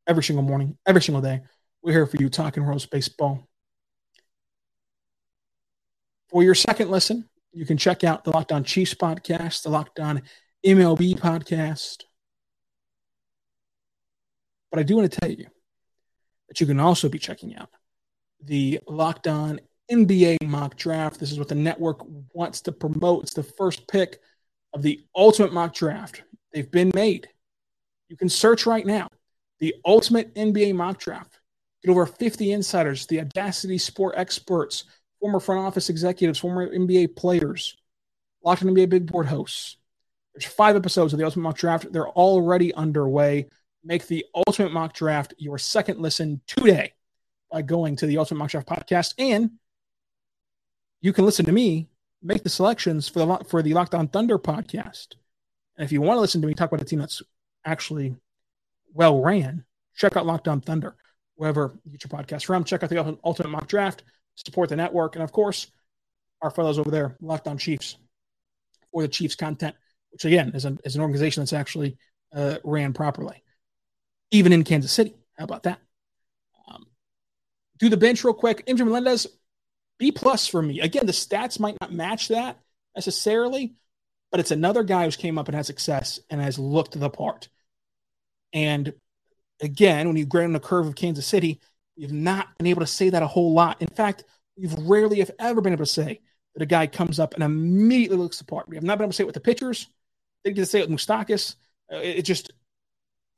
every 0.06 0.22
single 0.22 0.44
morning, 0.44 0.78
every 0.86 1.02
single 1.02 1.22
day. 1.22 1.40
We're 1.82 1.92
here 1.92 2.06
for 2.06 2.16
you 2.16 2.28
talking 2.28 2.62
Royals 2.62 2.86
baseball 2.86 3.48
for 6.28 6.42
your 6.42 6.54
second 6.54 6.90
listen, 6.90 7.28
you 7.52 7.64
can 7.64 7.76
check 7.76 8.04
out 8.04 8.24
the 8.24 8.30
Locked 8.30 8.52
On 8.52 8.62
Chiefs 8.64 8.94
podcast, 8.94 9.62
the 9.62 9.70
Locked 9.70 9.98
On 9.98 10.22
MLB 10.64 11.18
podcast. 11.18 12.04
But 14.70 14.80
I 14.80 14.82
do 14.82 14.96
want 14.96 15.10
to 15.10 15.20
tell 15.20 15.30
you 15.30 15.46
that 16.48 16.60
you 16.60 16.66
can 16.66 16.80
also 16.80 17.08
be 17.08 17.18
checking 17.18 17.56
out 17.56 17.70
the 18.42 18.80
Locked 18.86 19.26
On 19.26 19.60
NBA 19.90 20.36
mock 20.44 20.76
draft. 20.76 21.18
This 21.18 21.32
is 21.32 21.38
what 21.38 21.48
the 21.48 21.54
network 21.54 22.00
wants 22.32 22.60
to 22.62 22.72
promote. 22.72 23.24
It's 23.24 23.34
the 23.34 23.42
first 23.42 23.88
pick 23.88 24.20
of 24.74 24.82
the 24.82 25.00
ultimate 25.16 25.52
mock 25.52 25.74
draft. 25.74 26.22
They've 26.52 26.70
been 26.70 26.92
made. 26.94 27.28
You 28.08 28.16
can 28.16 28.28
search 28.28 28.66
right 28.66 28.86
now 28.86 29.08
the 29.60 29.74
ultimate 29.84 30.34
NBA 30.34 30.74
mock 30.74 30.98
draft. 30.98 31.38
Get 31.82 31.90
over 31.90 32.06
50 32.06 32.52
insiders, 32.52 33.06
the 33.06 33.20
Audacity 33.20 33.78
Sport 33.78 34.14
experts, 34.16 34.84
former 35.20 35.40
front 35.40 35.60
office 35.60 35.88
executives, 35.90 36.38
former 36.38 36.68
NBA 36.68 37.16
players, 37.16 37.76
Locked 38.42 38.62
on 38.62 38.68
NBA 38.68 38.88
Big 38.88 39.10
Board 39.10 39.26
hosts. 39.26 39.76
There's 40.34 40.44
five 40.44 40.76
episodes 40.76 41.12
of 41.12 41.18
the 41.18 41.24
Ultimate 41.24 41.42
Mock 41.42 41.56
Draft. 41.56 41.92
They're 41.92 42.08
already 42.08 42.72
underway. 42.72 43.48
Make 43.84 44.06
the 44.06 44.26
Ultimate 44.34 44.72
Mock 44.72 44.92
Draft 44.92 45.34
your 45.38 45.58
second 45.58 46.00
listen 46.00 46.40
today 46.46 46.94
by 47.50 47.62
going 47.62 47.96
to 47.96 48.06
the 48.06 48.18
Ultimate 48.18 48.38
Mock 48.38 48.50
Draft 48.50 48.68
podcast, 48.68 49.14
and 49.18 49.52
you 51.00 51.12
can 51.12 51.24
listen 51.24 51.46
to 51.46 51.52
me 51.52 51.88
make 52.20 52.42
the 52.42 52.48
selections 52.48 53.08
for 53.08 53.20
the 53.20 53.44
for 53.44 53.62
the 53.62 53.74
Locked 53.74 53.94
On 53.94 54.08
Thunder 54.08 54.38
podcast. 54.38 55.14
And 55.76 55.84
if 55.84 55.92
you 55.92 56.02
want 56.02 56.16
to 56.16 56.20
listen 56.20 56.40
to 56.40 56.46
me 56.46 56.54
talk 56.54 56.72
about 56.72 56.82
a 56.82 56.84
team 56.84 56.98
that's 56.98 57.22
actually 57.64 58.16
well 58.92 59.22
ran, 59.22 59.64
check 59.94 60.16
out 60.16 60.26
Locked 60.26 60.48
On 60.48 60.60
Thunder 60.60 60.96
wherever 61.36 61.78
you 61.84 61.92
get 61.92 62.02
your 62.02 62.18
podcast 62.18 62.44
from. 62.44 62.64
Check 62.64 62.82
out 62.82 62.90
the 62.90 63.18
Ultimate 63.24 63.50
Mock 63.50 63.68
Draft 63.68 64.02
support 64.44 64.68
the 64.68 64.76
network, 64.76 65.16
and 65.16 65.22
of 65.22 65.32
course, 65.32 65.70
our 66.40 66.50
fellows 66.50 66.78
over 66.78 66.90
there, 66.90 67.16
Locked 67.20 67.48
On 67.48 67.58
Chiefs, 67.58 67.96
for 68.92 69.02
the 69.02 69.08
Chiefs 69.08 69.34
content, 69.34 69.74
which 70.10 70.24
again 70.24 70.52
is, 70.54 70.64
a, 70.64 70.78
is 70.84 70.94
an 70.94 71.02
organization 71.02 71.42
that's 71.42 71.52
actually 71.52 71.98
uh, 72.32 72.56
ran 72.62 72.92
properly, 72.92 73.42
even 74.30 74.52
in 74.52 74.64
Kansas 74.64 74.92
City. 74.92 75.14
How 75.36 75.44
about 75.44 75.64
that? 75.64 75.80
Um, 76.68 76.86
do 77.78 77.88
the 77.88 77.96
bench 77.96 78.24
real 78.24 78.34
quick. 78.34 78.66
MJ 78.66 78.84
Melendez, 78.84 79.26
B 79.98 80.12
plus 80.12 80.46
for 80.46 80.62
me. 80.62 80.80
Again, 80.80 81.06
the 81.06 81.12
stats 81.12 81.60
might 81.60 81.76
not 81.80 81.92
match 81.92 82.28
that 82.28 82.58
necessarily, 82.94 83.74
but 84.30 84.40
it's 84.40 84.50
another 84.50 84.82
guy 84.82 85.04
who's 85.04 85.16
came 85.16 85.38
up 85.38 85.48
and 85.48 85.54
had 85.54 85.66
success 85.66 86.20
and 86.30 86.40
has 86.40 86.58
looked 86.58 86.98
the 86.98 87.10
part. 87.10 87.48
And 88.52 88.92
again, 89.60 90.06
when 90.06 90.16
you 90.16 90.26
grade 90.26 90.44
on 90.44 90.52
the 90.52 90.60
curve 90.60 90.86
of 90.86 90.94
Kansas 90.94 91.26
City, 91.26 91.60
you've 91.96 92.12
not 92.12 92.56
been 92.58 92.66
able 92.66 92.80
to 92.80 92.86
say 92.86 93.10
that 93.10 93.22
a 93.22 93.26
whole 93.26 93.52
lot. 93.52 93.80
In 93.82 93.88
fact, 93.88 94.24
you've 94.56 94.78
rarely, 94.88 95.20
if 95.20 95.30
ever, 95.38 95.60
been 95.60 95.72
able 95.72 95.84
to 95.84 95.90
say 95.90 96.20
that 96.54 96.62
a 96.62 96.66
guy 96.66 96.86
comes 96.86 97.18
up 97.18 97.34
and 97.34 97.42
immediately 97.42 98.16
looks 98.16 98.38
the 98.38 98.44
part. 98.44 98.68
We 98.68 98.76
have 98.76 98.84
not 98.84 98.98
been 98.98 99.04
able 99.04 99.12
to 99.12 99.16
say 99.16 99.24
it 99.24 99.26
with 99.26 99.34
the 99.34 99.40
pitchers. 99.40 99.88
Didn't 100.44 100.56
get 100.56 100.62
to 100.62 100.66
say 100.66 100.80
it 100.80 100.88
with 100.88 100.98
Moustakas. 100.98 101.56
Uh, 101.92 101.96
it, 101.96 102.22
just 102.22 102.52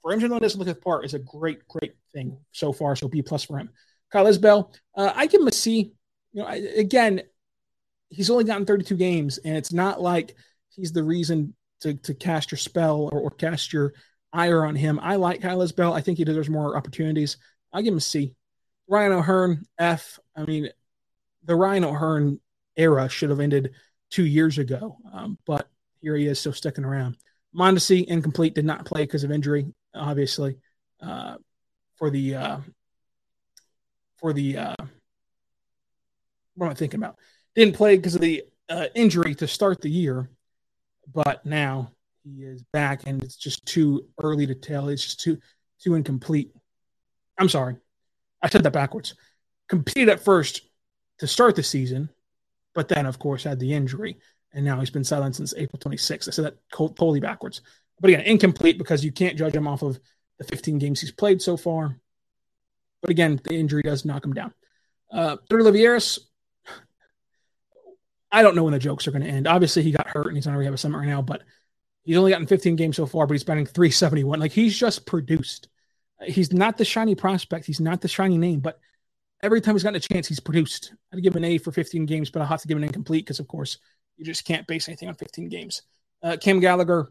for 0.02 0.16
Melendez 0.16 0.52
to 0.52 0.58
look 0.58 0.68
at 0.68 0.80
part 0.80 1.04
is 1.04 1.14
a 1.14 1.18
great, 1.18 1.66
great 1.68 1.94
thing 2.12 2.38
so 2.52 2.72
far. 2.72 2.96
So 2.96 3.08
B 3.08 3.22
plus 3.22 3.44
for 3.44 3.58
him. 3.58 3.70
Kyle 4.10 4.26
Isbel, 4.26 4.74
uh, 4.96 5.12
I 5.14 5.26
give 5.26 5.40
him 5.40 5.48
a 5.48 5.52
C. 5.52 5.92
You 6.32 6.42
know, 6.42 6.48
I, 6.48 6.54
again, 6.54 7.22
he's 8.08 8.30
only 8.30 8.44
gotten 8.44 8.66
32 8.66 8.96
games, 8.96 9.38
and 9.38 9.56
it's 9.56 9.72
not 9.72 10.00
like 10.00 10.34
he's 10.70 10.92
the 10.92 11.02
reason 11.02 11.54
to, 11.82 11.94
to 11.94 12.14
cast 12.14 12.50
your 12.50 12.58
spell 12.58 13.08
or, 13.12 13.20
or 13.20 13.30
cast 13.30 13.72
your 13.72 13.94
ire 14.32 14.64
on 14.64 14.76
him. 14.76 14.98
I 15.00 15.16
like 15.16 15.42
Kyle 15.42 15.58
Isbel. 15.58 15.92
I 15.92 16.00
think 16.00 16.18
he 16.18 16.24
deserves 16.24 16.50
more 16.50 16.76
opportunities. 16.76 17.36
I'll 17.72 17.82
give 17.82 17.92
him 17.92 17.98
a 17.98 18.02
C. 18.02 18.34
Ryan 18.88 19.12
O'Hearn, 19.12 19.64
F. 19.78 20.18
I 20.36 20.44
mean, 20.44 20.70
the 21.44 21.54
Ryan 21.54 21.84
O'Hearn 21.84 22.40
era 22.76 23.08
should 23.08 23.30
have 23.30 23.40
ended 23.40 23.72
two 24.10 24.24
years 24.24 24.58
ago, 24.58 24.96
um, 25.12 25.38
but 25.46 25.68
here 26.00 26.16
he 26.16 26.26
is 26.26 26.40
still 26.40 26.52
sticking 26.52 26.84
around. 26.84 27.16
Mondesi, 27.54 28.04
incomplete, 28.04 28.54
did 28.54 28.64
not 28.64 28.84
play 28.84 29.02
because 29.02 29.24
of 29.24 29.30
injury, 29.30 29.66
obviously, 29.94 30.56
uh, 31.00 31.36
for 31.96 32.10
the 32.10 32.34
uh, 32.34 32.58
for 34.18 34.32
the 34.32 34.56
uh, 34.56 34.74
what 36.54 36.66
am 36.66 36.72
I 36.72 36.74
thinking 36.74 37.00
about? 37.00 37.16
Didn't 37.54 37.74
play 37.74 37.96
because 37.96 38.14
of 38.14 38.20
the 38.20 38.44
uh, 38.68 38.86
injury 38.94 39.34
to 39.36 39.48
start 39.48 39.80
the 39.80 39.90
year, 39.90 40.30
but 41.12 41.44
now 41.44 41.90
he 42.22 42.42
is 42.44 42.62
back, 42.72 43.02
and 43.06 43.22
it's 43.22 43.36
just 43.36 43.64
too 43.66 44.06
early 44.22 44.46
to 44.46 44.54
tell. 44.54 44.88
It's 44.88 45.02
just 45.02 45.20
too 45.20 45.38
too 45.82 45.94
incomplete. 45.94 46.52
I'm 47.38 47.48
sorry, 47.48 47.76
I 48.42 48.48
said 48.48 48.62
that 48.62 48.72
backwards. 48.72 49.14
Competed 49.68 50.08
at 50.08 50.20
first 50.20 50.62
to 51.18 51.26
start 51.26 51.56
the 51.56 51.62
season, 51.62 52.10
but 52.74 52.88
then 52.88 53.06
of 53.06 53.18
course 53.18 53.44
had 53.44 53.58
the 53.58 53.72
injury, 53.72 54.18
and 54.52 54.64
now 54.64 54.78
he's 54.80 54.90
been 54.90 55.04
silent 55.04 55.36
since 55.36 55.54
April 55.56 55.78
26th. 55.78 56.28
I 56.28 56.30
said 56.30 56.44
that 56.44 56.56
totally 56.72 57.20
backwards. 57.20 57.62
But 58.00 58.10
again, 58.10 58.24
incomplete 58.24 58.78
because 58.78 59.04
you 59.04 59.12
can't 59.12 59.36
judge 59.36 59.54
him 59.54 59.68
off 59.68 59.82
of 59.82 60.00
the 60.38 60.44
15 60.44 60.78
games 60.78 61.00
he's 61.00 61.12
played 61.12 61.42
so 61.42 61.56
far. 61.56 61.96
But 63.02 63.10
again, 63.10 63.40
the 63.44 63.54
injury 63.54 63.82
does 63.82 64.04
knock 64.04 64.24
him 64.24 64.32
down. 64.32 64.52
Uh, 65.12 65.36
Olivares, 65.52 66.18
I 68.32 68.42
don't 68.42 68.56
know 68.56 68.64
when 68.64 68.72
the 68.72 68.78
jokes 68.78 69.06
are 69.06 69.10
going 69.10 69.22
to 69.22 69.28
end. 69.28 69.46
Obviously, 69.46 69.82
he 69.82 69.92
got 69.92 70.08
hurt 70.08 70.28
and 70.28 70.36
he's 70.36 70.46
on 70.46 70.54
a 70.54 70.58
rehab 70.58 70.74
assignment 70.74 71.02
right 71.02 71.10
now, 71.10 71.22
but 71.22 71.42
he's 72.04 72.16
only 72.16 72.30
gotten 72.30 72.46
15 72.46 72.76
games 72.76 72.96
so 72.96 73.06
far, 73.06 73.26
but 73.26 73.34
he's 73.34 73.44
batting 73.44 73.66
371. 73.66 74.40
Like 74.40 74.52
he's 74.52 74.76
just 74.76 75.06
produced. 75.06 75.68
He's 76.24 76.52
not 76.52 76.76
the 76.76 76.84
shiny 76.84 77.14
prospect. 77.14 77.66
He's 77.66 77.80
not 77.80 78.00
the 78.00 78.08
shiny 78.08 78.38
name, 78.38 78.60
but 78.60 78.78
every 79.42 79.60
time 79.60 79.74
he's 79.74 79.82
gotten 79.82 79.96
a 79.96 80.00
chance, 80.00 80.28
he's 80.28 80.40
produced. 80.40 80.92
I'd 81.12 81.22
give 81.22 81.36
an 81.36 81.44
A 81.44 81.58
for 81.58 81.72
15 81.72 82.06
games, 82.06 82.30
but 82.30 82.40
I'll 82.40 82.48
have 82.48 82.60
to 82.62 82.68
give 82.68 82.76
an 82.76 82.84
incomplete 82.84 83.24
because, 83.24 83.40
of 83.40 83.48
course, 83.48 83.78
you 84.16 84.24
just 84.24 84.44
can't 84.44 84.66
base 84.66 84.88
anything 84.88 85.08
on 85.08 85.14
15 85.14 85.48
games. 85.48 85.82
Uh, 86.22 86.36
Cam 86.36 86.60
Gallagher, 86.60 87.10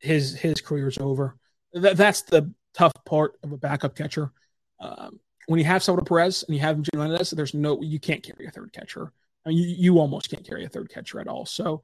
his 0.00 0.34
his 0.34 0.60
career's 0.60 0.98
over. 0.98 1.36
That, 1.72 1.96
that's 1.96 2.22
the 2.22 2.52
tough 2.74 2.92
part 3.04 3.34
of 3.42 3.52
a 3.52 3.56
backup 3.56 3.96
catcher. 3.96 4.32
Um, 4.80 5.20
when 5.46 5.58
you 5.58 5.64
have 5.64 5.82
Salvador 5.82 6.04
Perez 6.04 6.42
and 6.42 6.54
you 6.54 6.60
have 6.60 6.82
Jay 6.82 6.90
Melendez, 6.94 7.30
there's 7.30 7.54
no 7.54 7.80
you 7.82 7.98
can't 7.98 8.22
carry 8.22 8.46
a 8.46 8.50
third 8.50 8.72
catcher. 8.72 9.12
I 9.44 9.50
mean, 9.50 9.58
you, 9.58 9.68
you 9.68 9.98
almost 9.98 10.28
can't 10.28 10.46
carry 10.46 10.64
a 10.64 10.68
third 10.68 10.90
catcher 10.90 11.20
at 11.20 11.28
all. 11.28 11.46
So, 11.46 11.82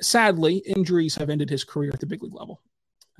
sadly, 0.00 0.58
injuries 0.58 1.16
have 1.16 1.30
ended 1.30 1.50
his 1.50 1.64
career 1.64 1.90
at 1.92 2.00
the 2.00 2.06
big 2.06 2.22
league 2.22 2.34
level. 2.34 2.62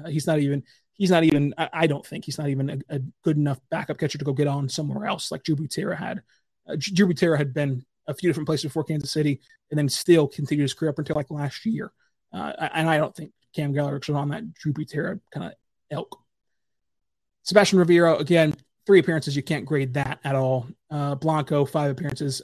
Uh, 0.02 0.08
he's 0.08 0.26
not 0.26 0.38
even 0.38 0.62
he's 0.92 1.10
not 1.10 1.24
even 1.24 1.52
I, 1.58 1.68
I 1.72 1.86
don't 1.86 2.06
think 2.06 2.24
he's 2.24 2.38
not 2.38 2.48
even 2.48 2.70
a, 2.70 2.96
a, 2.96 3.00
good 3.22 3.36
enough 3.36 3.58
backup 3.70 3.98
catcher 3.98 4.18
to 4.18 4.24
go 4.24 4.32
get 4.32 4.46
on 4.46 4.68
somewhere 4.68 5.06
else 5.06 5.30
like 5.30 5.42
Drew 5.42 5.56
had. 5.94 6.22
Uh, 6.68 6.76
Drew 6.78 7.12
had 7.36 7.52
been 7.52 7.84
a 8.06 8.14
few 8.14 8.28
different 8.28 8.46
places 8.46 8.64
before 8.64 8.84
Kansas 8.84 9.10
City 9.10 9.40
and 9.70 9.78
then 9.78 9.88
still 9.88 10.28
continued 10.28 10.62
his 10.62 10.74
career 10.74 10.90
up 10.90 10.98
until 10.98 11.16
like 11.16 11.30
last 11.30 11.64
year. 11.66 11.92
Uh, 12.32 12.52
and 12.74 12.88
I 12.88 12.98
don't 12.98 13.14
think 13.14 13.32
Cam 13.54 13.72
Gallagher 13.72 14.00
was 14.06 14.16
on 14.16 14.30
that 14.30 14.54
Drew 14.54 14.72
Butera 14.72 15.20
kind 15.32 15.46
of 15.46 15.52
elk. 15.90 16.18
Sebastian 17.42 17.78
Rivera, 17.78 18.16
again, 18.16 18.54
three 18.86 19.00
appearances. 19.00 19.36
You 19.36 19.42
can't 19.42 19.66
grade 19.66 19.94
that 19.94 20.20
at 20.24 20.34
all. 20.34 20.66
Uh, 20.90 21.14
Blanco, 21.14 21.64
five 21.64 21.90
appearances. 21.90 22.42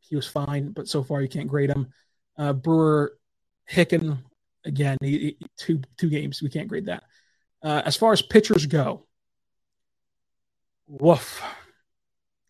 He 0.00 0.16
was 0.16 0.26
fine, 0.26 0.70
but 0.70 0.88
so 0.88 1.02
far 1.02 1.22
you 1.22 1.28
can't 1.28 1.48
grade 1.48 1.70
him. 1.70 1.92
Uh, 2.36 2.52
Brewer, 2.52 3.16
Hicklen, 3.70 4.18
again, 4.64 4.96
he, 5.02 5.18
he, 5.18 5.38
two 5.56 5.80
two 5.96 6.08
games. 6.08 6.42
We 6.42 6.48
can't 6.48 6.68
grade 6.68 6.86
that. 6.86 7.04
Uh, 7.62 7.82
as 7.84 7.96
far 7.96 8.12
as 8.12 8.22
pitchers 8.22 8.66
go, 8.66 9.06
woof. 10.86 11.42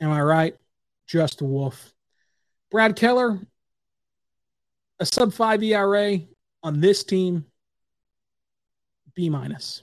Am 0.00 0.10
I 0.10 0.22
right? 0.22 0.56
Just 1.06 1.42
woof. 1.42 1.92
Brad 2.70 2.96
Keller, 2.96 3.40
a 5.00 5.06
sub 5.06 5.32
five 5.32 5.62
ERA 5.62 6.18
on 6.62 6.80
this 6.80 7.02
team, 7.02 7.46
B 9.18 9.28
minus. 9.28 9.82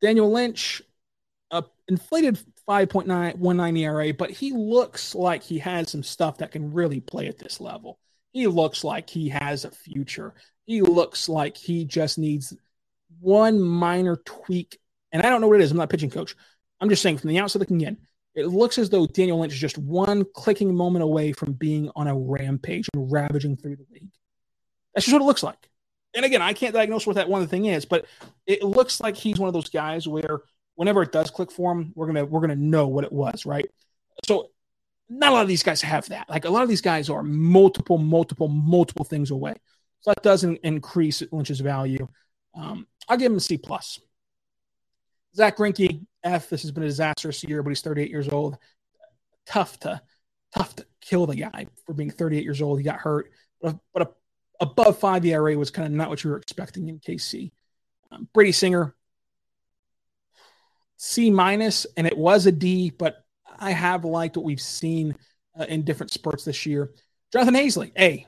Daniel 0.00 0.32
Lynch, 0.32 0.80
a 1.50 1.62
inflated 1.86 2.38
5.919 2.66 3.78
ERA, 3.78 4.14
but 4.14 4.30
he 4.30 4.52
looks 4.52 5.14
like 5.14 5.42
he 5.42 5.58
has 5.58 5.90
some 5.90 6.02
stuff 6.02 6.38
that 6.38 6.50
can 6.50 6.72
really 6.72 6.98
play 6.98 7.28
at 7.28 7.36
this 7.36 7.60
level. 7.60 7.98
He 8.32 8.46
looks 8.46 8.84
like 8.84 9.10
he 9.10 9.28
has 9.28 9.66
a 9.66 9.70
future. 9.70 10.32
He 10.64 10.80
looks 10.80 11.28
like 11.28 11.58
he 11.58 11.84
just 11.84 12.16
needs 12.16 12.56
one 13.20 13.60
minor 13.60 14.16
tweak. 14.24 14.78
And 15.12 15.22
I 15.22 15.28
don't 15.28 15.42
know 15.42 15.48
what 15.48 15.60
it 15.60 15.64
is. 15.64 15.70
I'm 15.70 15.76
not 15.76 15.90
pitching 15.90 16.08
coach. 16.08 16.34
I'm 16.80 16.88
just 16.88 17.02
saying 17.02 17.18
from 17.18 17.28
the 17.28 17.38
outside 17.38 17.58
looking 17.58 17.82
in, 17.82 17.98
it 18.34 18.46
looks 18.46 18.78
as 18.78 18.88
though 18.88 19.06
Daniel 19.06 19.40
Lynch 19.40 19.52
is 19.52 19.60
just 19.60 19.76
one 19.76 20.24
clicking 20.34 20.74
moment 20.74 21.02
away 21.02 21.32
from 21.32 21.52
being 21.52 21.90
on 21.94 22.06
a 22.06 22.16
rampage 22.16 22.88
and 22.94 23.12
ravaging 23.12 23.58
through 23.58 23.76
the 23.76 23.86
league. 23.92 24.08
That's 24.94 25.04
just 25.04 25.12
what 25.12 25.20
it 25.20 25.26
looks 25.26 25.42
like. 25.42 25.68
And 26.14 26.24
again, 26.24 26.42
I 26.42 26.52
can't 26.52 26.74
diagnose 26.74 27.06
what 27.06 27.16
that 27.16 27.28
one 27.28 27.46
thing 27.46 27.66
is, 27.66 27.84
but 27.84 28.06
it 28.46 28.62
looks 28.62 29.00
like 29.00 29.16
he's 29.16 29.38
one 29.38 29.48
of 29.48 29.54
those 29.54 29.70
guys 29.70 30.06
where 30.06 30.40
whenever 30.74 31.02
it 31.02 31.12
does 31.12 31.30
click 31.30 31.50
for 31.50 31.72
him, 31.72 31.92
we're 31.94 32.06
gonna 32.06 32.24
we're 32.24 32.40
gonna 32.40 32.56
know 32.56 32.88
what 32.88 33.04
it 33.04 33.12
was, 33.12 33.46
right? 33.46 33.68
So 34.24 34.50
not 35.08 35.30
a 35.30 35.34
lot 35.34 35.42
of 35.42 35.48
these 35.48 35.62
guys 35.62 35.82
have 35.82 36.08
that. 36.08 36.28
Like 36.28 36.44
a 36.44 36.50
lot 36.50 36.62
of 36.62 36.68
these 36.68 36.80
guys 36.80 37.10
are 37.10 37.22
multiple, 37.22 37.98
multiple, 37.98 38.48
multiple 38.48 39.04
things 39.04 39.30
away. 39.30 39.54
So 40.00 40.10
that 40.10 40.22
doesn't 40.22 40.58
increase 40.64 41.22
Lynch's 41.30 41.60
value. 41.60 42.08
Um, 42.54 42.86
I'll 43.08 43.16
give 43.16 43.30
him 43.30 43.38
a 43.38 43.40
C 43.40 43.56
plus. 43.58 44.00
Zack 45.34 45.56
Greinke, 45.56 46.04
F. 46.24 46.48
This 46.48 46.62
has 46.62 46.70
been 46.72 46.82
a 46.82 46.88
disastrous 46.88 47.42
year, 47.44 47.62
but 47.62 47.70
he's 47.70 47.80
38 47.80 48.10
years 48.10 48.28
old. 48.28 48.58
Tough 49.46 49.78
to, 49.80 50.00
tough 50.54 50.76
to 50.76 50.86
kill 51.00 51.26
the 51.26 51.36
guy 51.36 51.66
for 51.86 51.94
being 51.94 52.10
38 52.10 52.44
years 52.44 52.60
old. 52.60 52.78
He 52.78 52.84
got 52.84 52.96
hurt, 52.96 53.30
but, 53.60 53.76
but 53.94 54.02
a, 54.02 54.10
above 54.62 54.98
five 54.98 55.24
ERA 55.24 55.58
was 55.58 55.70
kind 55.70 55.86
of 55.86 55.92
not 55.92 56.08
what 56.08 56.22
you 56.22 56.30
were 56.30 56.36
expecting 56.36 56.88
in 56.88 57.00
KC. 57.00 57.50
Um, 58.10 58.28
Brady 58.32 58.52
Singer, 58.52 58.94
C 60.96 61.30
minus, 61.30 61.84
and 61.96 62.06
it 62.06 62.16
was 62.16 62.46
a 62.46 62.52
D, 62.52 62.90
but 62.90 63.24
I 63.58 63.72
have 63.72 64.04
liked 64.04 64.36
what 64.36 64.46
we've 64.46 64.60
seen 64.60 65.16
uh, 65.58 65.64
in 65.68 65.82
different 65.82 66.12
spurts 66.12 66.44
this 66.44 66.64
year. 66.64 66.92
Jonathan 67.32 67.54
Heasley, 67.54 67.92
A. 67.98 68.26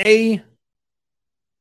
A 0.00 0.42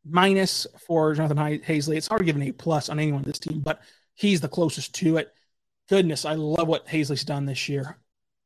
minus 0.06 0.68
for 0.86 1.14
Jonathan 1.14 1.38
Heasley. 1.38 1.98
It's 1.98 2.08
hard 2.08 2.20
to 2.20 2.26
give 2.26 2.36
an 2.36 2.44
A 2.44 2.52
plus 2.52 2.90
on 2.90 3.00
anyone 3.00 3.20
on 3.20 3.26
this 3.26 3.40
team, 3.40 3.60
but 3.60 3.82
he's 4.14 4.42
the 4.42 4.48
closest 4.48 4.94
to 4.96 5.18
it. 5.18 5.34
Goodness, 5.90 6.26
I 6.26 6.34
love 6.34 6.68
what 6.68 6.88
Heasley's 6.88 7.26
done 7.26 7.46
this 7.46 7.68
year. 7.68 7.98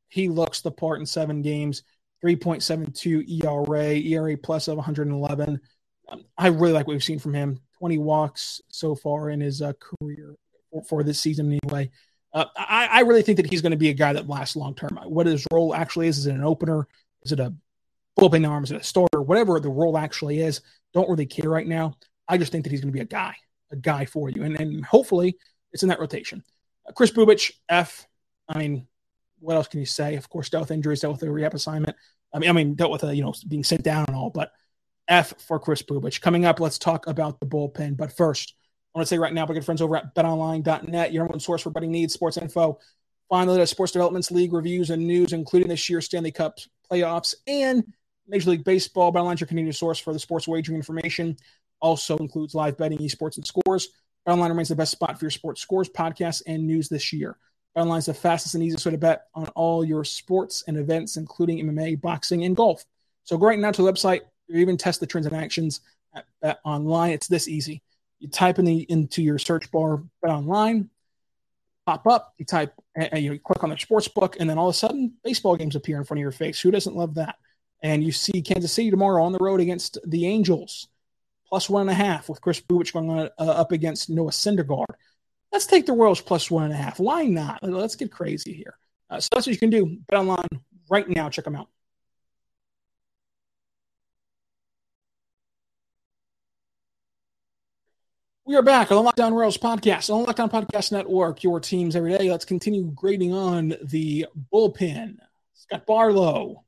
He 0.08 0.28
looks 0.28 0.60
the 0.60 0.70
part 0.70 1.00
in 1.00 1.06
seven 1.06 1.42
games, 1.42 1.82
3.72 2.24 3.44
ERA, 3.44 3.94
ERA 3.94 4.36
plus 4.36 4.68
of 4.68 4.76
111. 4.76 5.60
Um, 6.08 6.24
I 6.36 6.48
really 6.48 6.72
like 6.72 6.86
what 6.86 6.94
we've 6.94 7.04
seen 7.04 7.18
from 7.18 7.34
him. 7.34 7.60
20 7.78 7.98
walks 7.98 8.60
so 8.68 8.94
far 8.94 9.30
in 9.30 9.40
his 9.40 9.62
uh, 9.62 9.72
career 9.80 10.34
for, 10.70 10.82
for, 10.84 11.02
this 11.02 11.20
season, 11.20 11.58
anyway. 11.64 11.90
Uh, 12.32 12.44
I, 12.56 12.88
I, 12.92 13.00
really 13.00 13.22
think 13.22 13.36
that 13.38 13.50
he's 13.50 13.62
going 13.62 13.72
to 13.72 13.78
be 13.78 13.88
a 13.88 13.94
guy 13.94 14.12
that 14.12 14.28
lasts 14.28 14.54
long 14.54 14.74
term. 14.74 14.98
What 15.04 15.26
his 15.26 15.46
role 15.52 15.74
actually 15.74 16.08
is, 16.08 16.18
is 16.18 16.26
it 16.26 16.34
an 16.34 16.44
opener? 16.44 16.86
Is 17.22 17.32
it 17.32 17.40
a 17.40 17.54
bullpen 18.18 18.48
arm? 18.48 18.64
Is 18.64 18.70
it 18.70 18.80
a 18.80 18.84
starter? 18.84 19.22
Whatever 19.22 19.58
the 19.58 19.70
role 19.70 19.96
actually 19.96 20.40
is, 20.40 20.60
don't 20.92 21.08
really 21.08 21.26
care 21.26 21.50
right 21.50 21.66
now. 21.66 21.94
I 22.28 22.38
just 22.38 22.52
think 22.52 22.64
that 22.64 22.70
he's 22.70 22.80
going 22.80 22.92
to 22.92 22.96
be 22.96 23.02
a 23.02 23.06
guy, 23.06 23.34
a 23.72 23.76
guy 23.76 24.04
for 24.04 24.28
you. 24.28 24.44
And, 24.44 24.60
and 24.60 24.84
hopefully 24.84 25.36
it's 25.72 25.82
in 25.82 25.88
that 25.88 26.00
rotation. 26.00 26.44
Uh, 26.88 26.92
Kris 26.92 27.10
Bubic, 27.10 27.52
F. 27.68 28.06
I 28.48 28.58
mean, 28.58 28.86
what 29.40 29.56
else 29.56 29.68
can 29.68 29.80
you 29.80 29.86
say? 29.86 30.16
Of 30.16 30.28
course, 30.28 30.48
dealt 30.48 30.62
with 30.62 30.70
injuries, 30.70 31.00
dealt 31.00 31.14
with 31.14 31.22
a 31.22 31.32
rehab 31.32 31.54
assignment. 31.54 31.96
I 32.32 32.38
mean, 32.38 32.50
I 32.50 32.52
mean, 32.52 32.74
dealt 32.74 32.92
with 32.92 33.04
a, 33.04 33.14
you 33.14 33.22
know, 33.22 33.34
being 33.48 33.64
sent 33.64 33.82
down 33.82 34.04
and 34.06 34.16
all, 34.16 34.30
but 34.30 34.52
F 35.08 35.34
for 35.46 35.58
Kris 35.58 35.82
Bubic. 35.82 36.20
Coming 36.20 36.44
up, 36.44 36.60
let's 36.60 36.78
talk 36.78 37.06
about 37.06 37.40
the 37.40 37.46
bullpen. 37.46 37.96
But 37.96 38.12
first, 38.12 38.54
I 38.94 38.98
want 38.98 39.06
to 39.06 39.08
say 39.08 39.18
right 39.18 39.32
now, 39.32 39.46
my 39.46 39.54
good 39.54 39.64
friends 39.64 39.82
over 39.82 39.96
at 39.96 40.14
betonline.net, 40.14 41.12
your 41.12 41.22
number 41.22 41.32
one 41.32 41.40
source 41.40 41.62
for 41.62 41.70
betting 41.70 41.90
needs, 41.90 42.14
sports 42.14 42.36
info. 42.36 42.78
Find 43.28 43.48
the 43.48 43.52
latest 43.52 43.72
sports 43.72 43.92
developments, 43.92 44.30
league 44.30 44.52
reviews, 44.52 44.90
and 44.90 45.06
news, 45.06 45.32
including 45.32 45.68
this 45.68 45.88
year's 45.88 46.06
Stanley 46.06 46.32
Cup 46.32 46.58
playoffs 46.90 47.34
and 47.46 47.84
Major 48.26 48.50
League 48.50 48.64
Baseball. 48.64 49.12
BetOnline's 49.12 49.40
your 49.40 49.46
continued 49.46 49.76
source 49.76 49.98
for 49.98 50.12
the 50.12 50.18
sports 50.18 50.48
wagering 50.48 50.76
information. 50.76 51.36
Also 51.80 52.16
includes 52.18 52.54
live 52.54 52.76
betting, 52.76 52.98
esports, 52.98 53.36
and 53.36 53.46
scores. 53.46 53.88
BetOnline 54.26 54.48
remains 54.48 54.68
the 54.68 54.76
best 54.76 54.92
spot 54.92 55.18
for 55.18 55.24
your 55.24 55.30
sports 55.30 55.60
scores, 55.60 55.88
podcasts, 55.88 56.42
and 56.46 56.66
news 56.66 56.88
this 56.88 57.12
year. 57.12 57.36
BetOnline 57.76 57.98
is 57.98 58.06
the 58.06 58.14
fastest 58.14 58.54
and 58.54 58.64
easiest 58.64 58.84
way 58.84 58.92
to 58.92 58.98
bet 58.98 59.26
on 59.34 59.46
all 59.48 59.84
your 59.84 60.04
sports 60.04 60.64
and 60.66 60.76
events, 60.76 61.16
including 61.16 61.64
MMA, 61.64 62.00
boxing, 62.00 62.44
and 62.44 62.56
golf. 62.56 62.84
So 63.24 63.38
go 63.38 63.46
right 63.46 63.58
now 63.58 63.70
to 63.70 63.82
the 63.82 63.92
website 63.92 64.22
or 64.48 64.56
even 64.56 64.76
test 64.76 65.00
the 65.00 65.06
trends 65.06 65.26
and 65.26 65.36
actions 65.36 65.80
at 66.14 66.26
BetOnline. 66.42 67.12
It's 67.12 67.28
this 67.28 67.46
easy. 67.46 67.82
You 68.18 68.28
type 68.28 68.58
in 68.58 68.64
the 68.64 68.82
into 68.90 69.22
your 69.22 69.38
search 69.38 69.70
bar 69.70 70.02
BetOnline, 70.24 70.88
pop 71.86 72.06
up. 72.06 72.34
You 72.38 72.44
type, 72.44 72.74
and 72.94 73.22
you 73.22 73.38
click 73.38 73.62
on 73.62 73.70
the 73.70 73.78
sports 73.78 74.08
book, 74.08 74.36
and 74.40 74.50
then 74.50 74.58
all 74.58 74.68
of 74.68 74.74
a 74.74 74.78
sudden, 74.78 75.14
baseball 75.22 75.56
games 75.56 75.76
appear 75.76 75.98
in 75.98 76.04
front 76.04 76.18
of 76.18 76.22
your 76.22 76.32
face. 76.32 76.60
Who 76.60 76.70
doesn't 76.70 76.96
love 76.96 77.14
that? 77.14 77.36
And 77.82 78.04
you 78.04 78.12
see 78.12 78.42
Kansas 78.42 78.72
City 78.72 78.90
tomorrow 78.90 79.22
on 79.22 79.32
the 79.32 79.38
road 79.38 79.60
against 79.60 79.96
the 80.04 80.26
Angels 80.26 80.88
plus 81.50 81.68
one 81.68 81.82
and 81.82 81.90
a 81.90 81.94
half 81.94 82.28
with 82.28 82.40
Kris 82.40 82.60
Bubic 82.60 82.92
going 82.92 83.10
on, 83.10 83.30
uh, 83.38 83.42
up 83.42 83.72
against 83.72 84.08
Noah 84.08 84.30
Syndergaard. 84.30 84.94
Let's 85.52 85.66
take 85.66 85.86
the 85.86 85.92
Royals 85.92 86.20
plus 86.20 86.50
one 86.50 86.64
and 86.64 86.72
a 86.72 86.76
half. 86.76 87.00
Why 87.00 87.24
not? 87.24 87.62
Let's 87.62 87.96
get 87.96 88.12
crazy 88.12 88.52
here. 88.52 88.74
Uh, 89.08 89.18
so 89.20 89.28
that's 89.32 89.46
what 89.46 89.52
you 89.52 89.58
can 89.58 89.70
do. 89.70 89.98
Bet 90.08 90.20
online 90.20 90.46
right 90.88 91.08
now. 91.08 91.28
Check 91.28 91.44
them 91.44 91.56
out. 91.56 91.68
We 98.44 98.56
are 98.56 98.62
back 98.62 98.90
on 98.90 98.96
the 98.96 99.02
Locked 99.02 99.20
On 99.20 99.34
Royals 99.34 99.58
podcast 99.58 100.12
on 100.12 100.22
the 100.22 100.26
Locked 100.26 100.40
On 100.40 100.50
Podcast 100.50 100.92
Network. 100.92 101.42
Your 101.44 101.60
teams 101.60 101.94
every 101.94 102.16
day. 102.16 102.30
Let's 102.30 102.44
continue 102.44 102.90
grading 102.94 103.32
on 103.32 103.74
the 103.82 104.26
bullpen. 104.52 105.18
Scott 105.54 105.86
Barlow, 105.86 106.64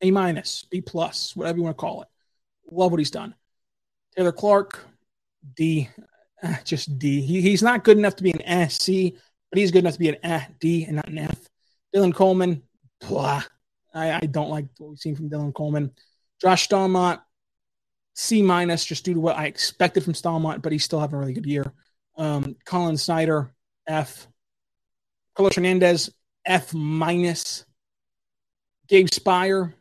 A 0.00 0.10
minus, 0.10 0.64
B 0.70 0.80
plus, 0.80 1.36
whatever 1.36 1.58
you 1.58 1.64
want 1.64 1.76
to 1.76 1.80
call 1.80 2.02
it. 2.02 2.08
Love 2.70 2.92
what 2.92 2.98
he's 2.98 3.10
done. 3.10 3.34
Taylor 4.16 4.32
Clarke, 4.32 4.78
D, 5.54 5.88
just 6.64 6.98
D. 6.98 7.20
He, 7.20 7.40
he's 7.40 7.62
not 7.62 7.84
good 7.84 7.98
enough 7.98 8.16
to 8.16 8.22
be 8.22 8.30
an 8.30 8.42
S, 8.42 8.80
C, 8.80 9.16
but 9.50 9.58
he's 9.58 9.70
good 9.70 9.80
enough 9.80 9.94
to 9.94 9.98
be 9.98 10.08
an 10.08 10.16
eh, 10.22 10.44
D 10.60 10.84
and 10.84 10.96
not 10.96 11.08
an 11.08 11.18
F. 11.18 11.48
Dylan 11.94 12.14
Coleman, 12.14 12.62
blah. 13.00 13.42
I, 13.94 14.12
I 14.12 14.20
don't 14.20 14.50
like 14.50 14.66
what 14.78 14.90
we've 14.90 14.98
seen 14.98 15.16
from 15.16 15.30
Dylan 15.30 15.54
Coleman. 15.54 15.92
Josh 16.40 16.68
Staumont, 16.68 17.20
C 18.14 18.42
minus, 18.42 18.84
just 18.84 19.04
due 19.04 19.14
to 19.14 19.20
what 19.20 19.36
I 19.36 19.46
expected 19.46 20.04
from 20.04 20.12
Staumont, 20.12 20.62
but 20.62 20.72
he's 20.72 20.84
still 20.84 21.00
having 21.00 21.16
a 21.16 21.18
really 21.18 21.32
good 21.32 21.46
year. 21.46 21.72
Um, 22.16 22.56
Collin 22.64 22.96
Snider, 22.96 23.52
F. 23.86 24.26
Carlos 25.34 25.54
Hernandez, 25.54 26.10
F 26.44 26.74
minus. 26.74 27.64
Gabe 28.88 29.06
Speier, 29.06 29.74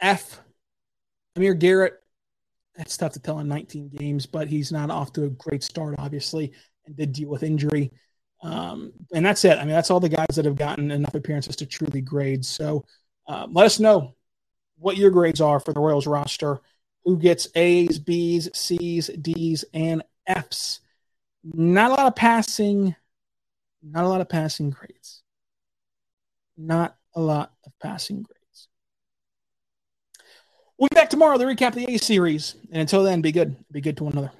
F. 0.00 0.40
Amir 1.36 1.54
Garrett, 1.54 2.01
that's 2.76 2.96
tough 2.96 3.12
to 3.12 3.20
tell 3.20 3.38
in 3.40 3.48
19 3.48 3.88
games, 3.88 4.26
but 4.26 4.48
he's 4.48 4.72
not 4.72 4.90
off 4.90 5.12
to 5.14 5.24
a 5.24 5.30
great 5.30 5.62
start, 5.62 5.94
obviously, 5.98 6.52
and 6.86 6.96
did 6.96 7.12
deal 7.12 7.28
with 7.28 7.42
injury. 7.42 7.90
Um, 8.42 8.92
and 9.14 9.24
that's 9.24 9.44
it. 9.44 9.58
I 9.58 9.64
mean, 9.64 9.74
that's 9.74 9.90
all 9.90 10.00
the 10.00 10.08
guys 10.08 10.34
that 10.34 10.44
have 10.44 10.56
gotten 10.56 10.90
enough 10.90 11.14
appearances 11.14 11.56
to 11.56 11.66
truly 11.66 12.00
grade. 12.00 12.44
So 12.44 12.84
uh, 13.28 13.46
let 13.50 13.66
us 13.66 13.78
know 13.78 14.14
what 14.78 14.96
your 14.96 15.10
grades 15.10 15.40
are 15.40 15.60
for 15.60 15.72
the 15.72 15.80
Royals 15.80 16.06
roster. 16.06 16.60
Who 17.04 17.18
gets 17.18 17.48
A's, 17.54 17.98
B's, 17.98 18.48
C's, 18.54 19.08
D's, 19.08 19.64
and 19.74 20.02
F's? 20.26 20.80
Not 21.44 21.90
a 21.90 21.94
lot 21.94 22.06
of 22.06 22.16
passing. 22.16 22.94
Not 23.82 24.04
a 24.04 24.08
lot 24.08 24.20
of 24.20 24.28
passing 24.28 24.70
grades. 24.70 25.22
Not 26.56 26.96
a 27.14 27.20
lot 27.20 27.52
of 27.66 27.72
passing 27.80 28.22
grades. 28.22 28.41
We'll 30.82 30.88
be 30.88 30.96
back 30.96 31.10
tomorrow 31.10 31.38
to 31.38 31.44
recap 31.44 31.74
the 31.74 31.84
A 31.94 31.96
series. 31.96 32.56
And 32.72 32.80
until 32.80 33.04
then, 33.04 33.20
be 33.20 33.30
good. 33.30 33.54
Be 33.70 33.80
good 33.80 33.96
to 33.98 34.02
one 34.02 34.14
another. 34.14 34.32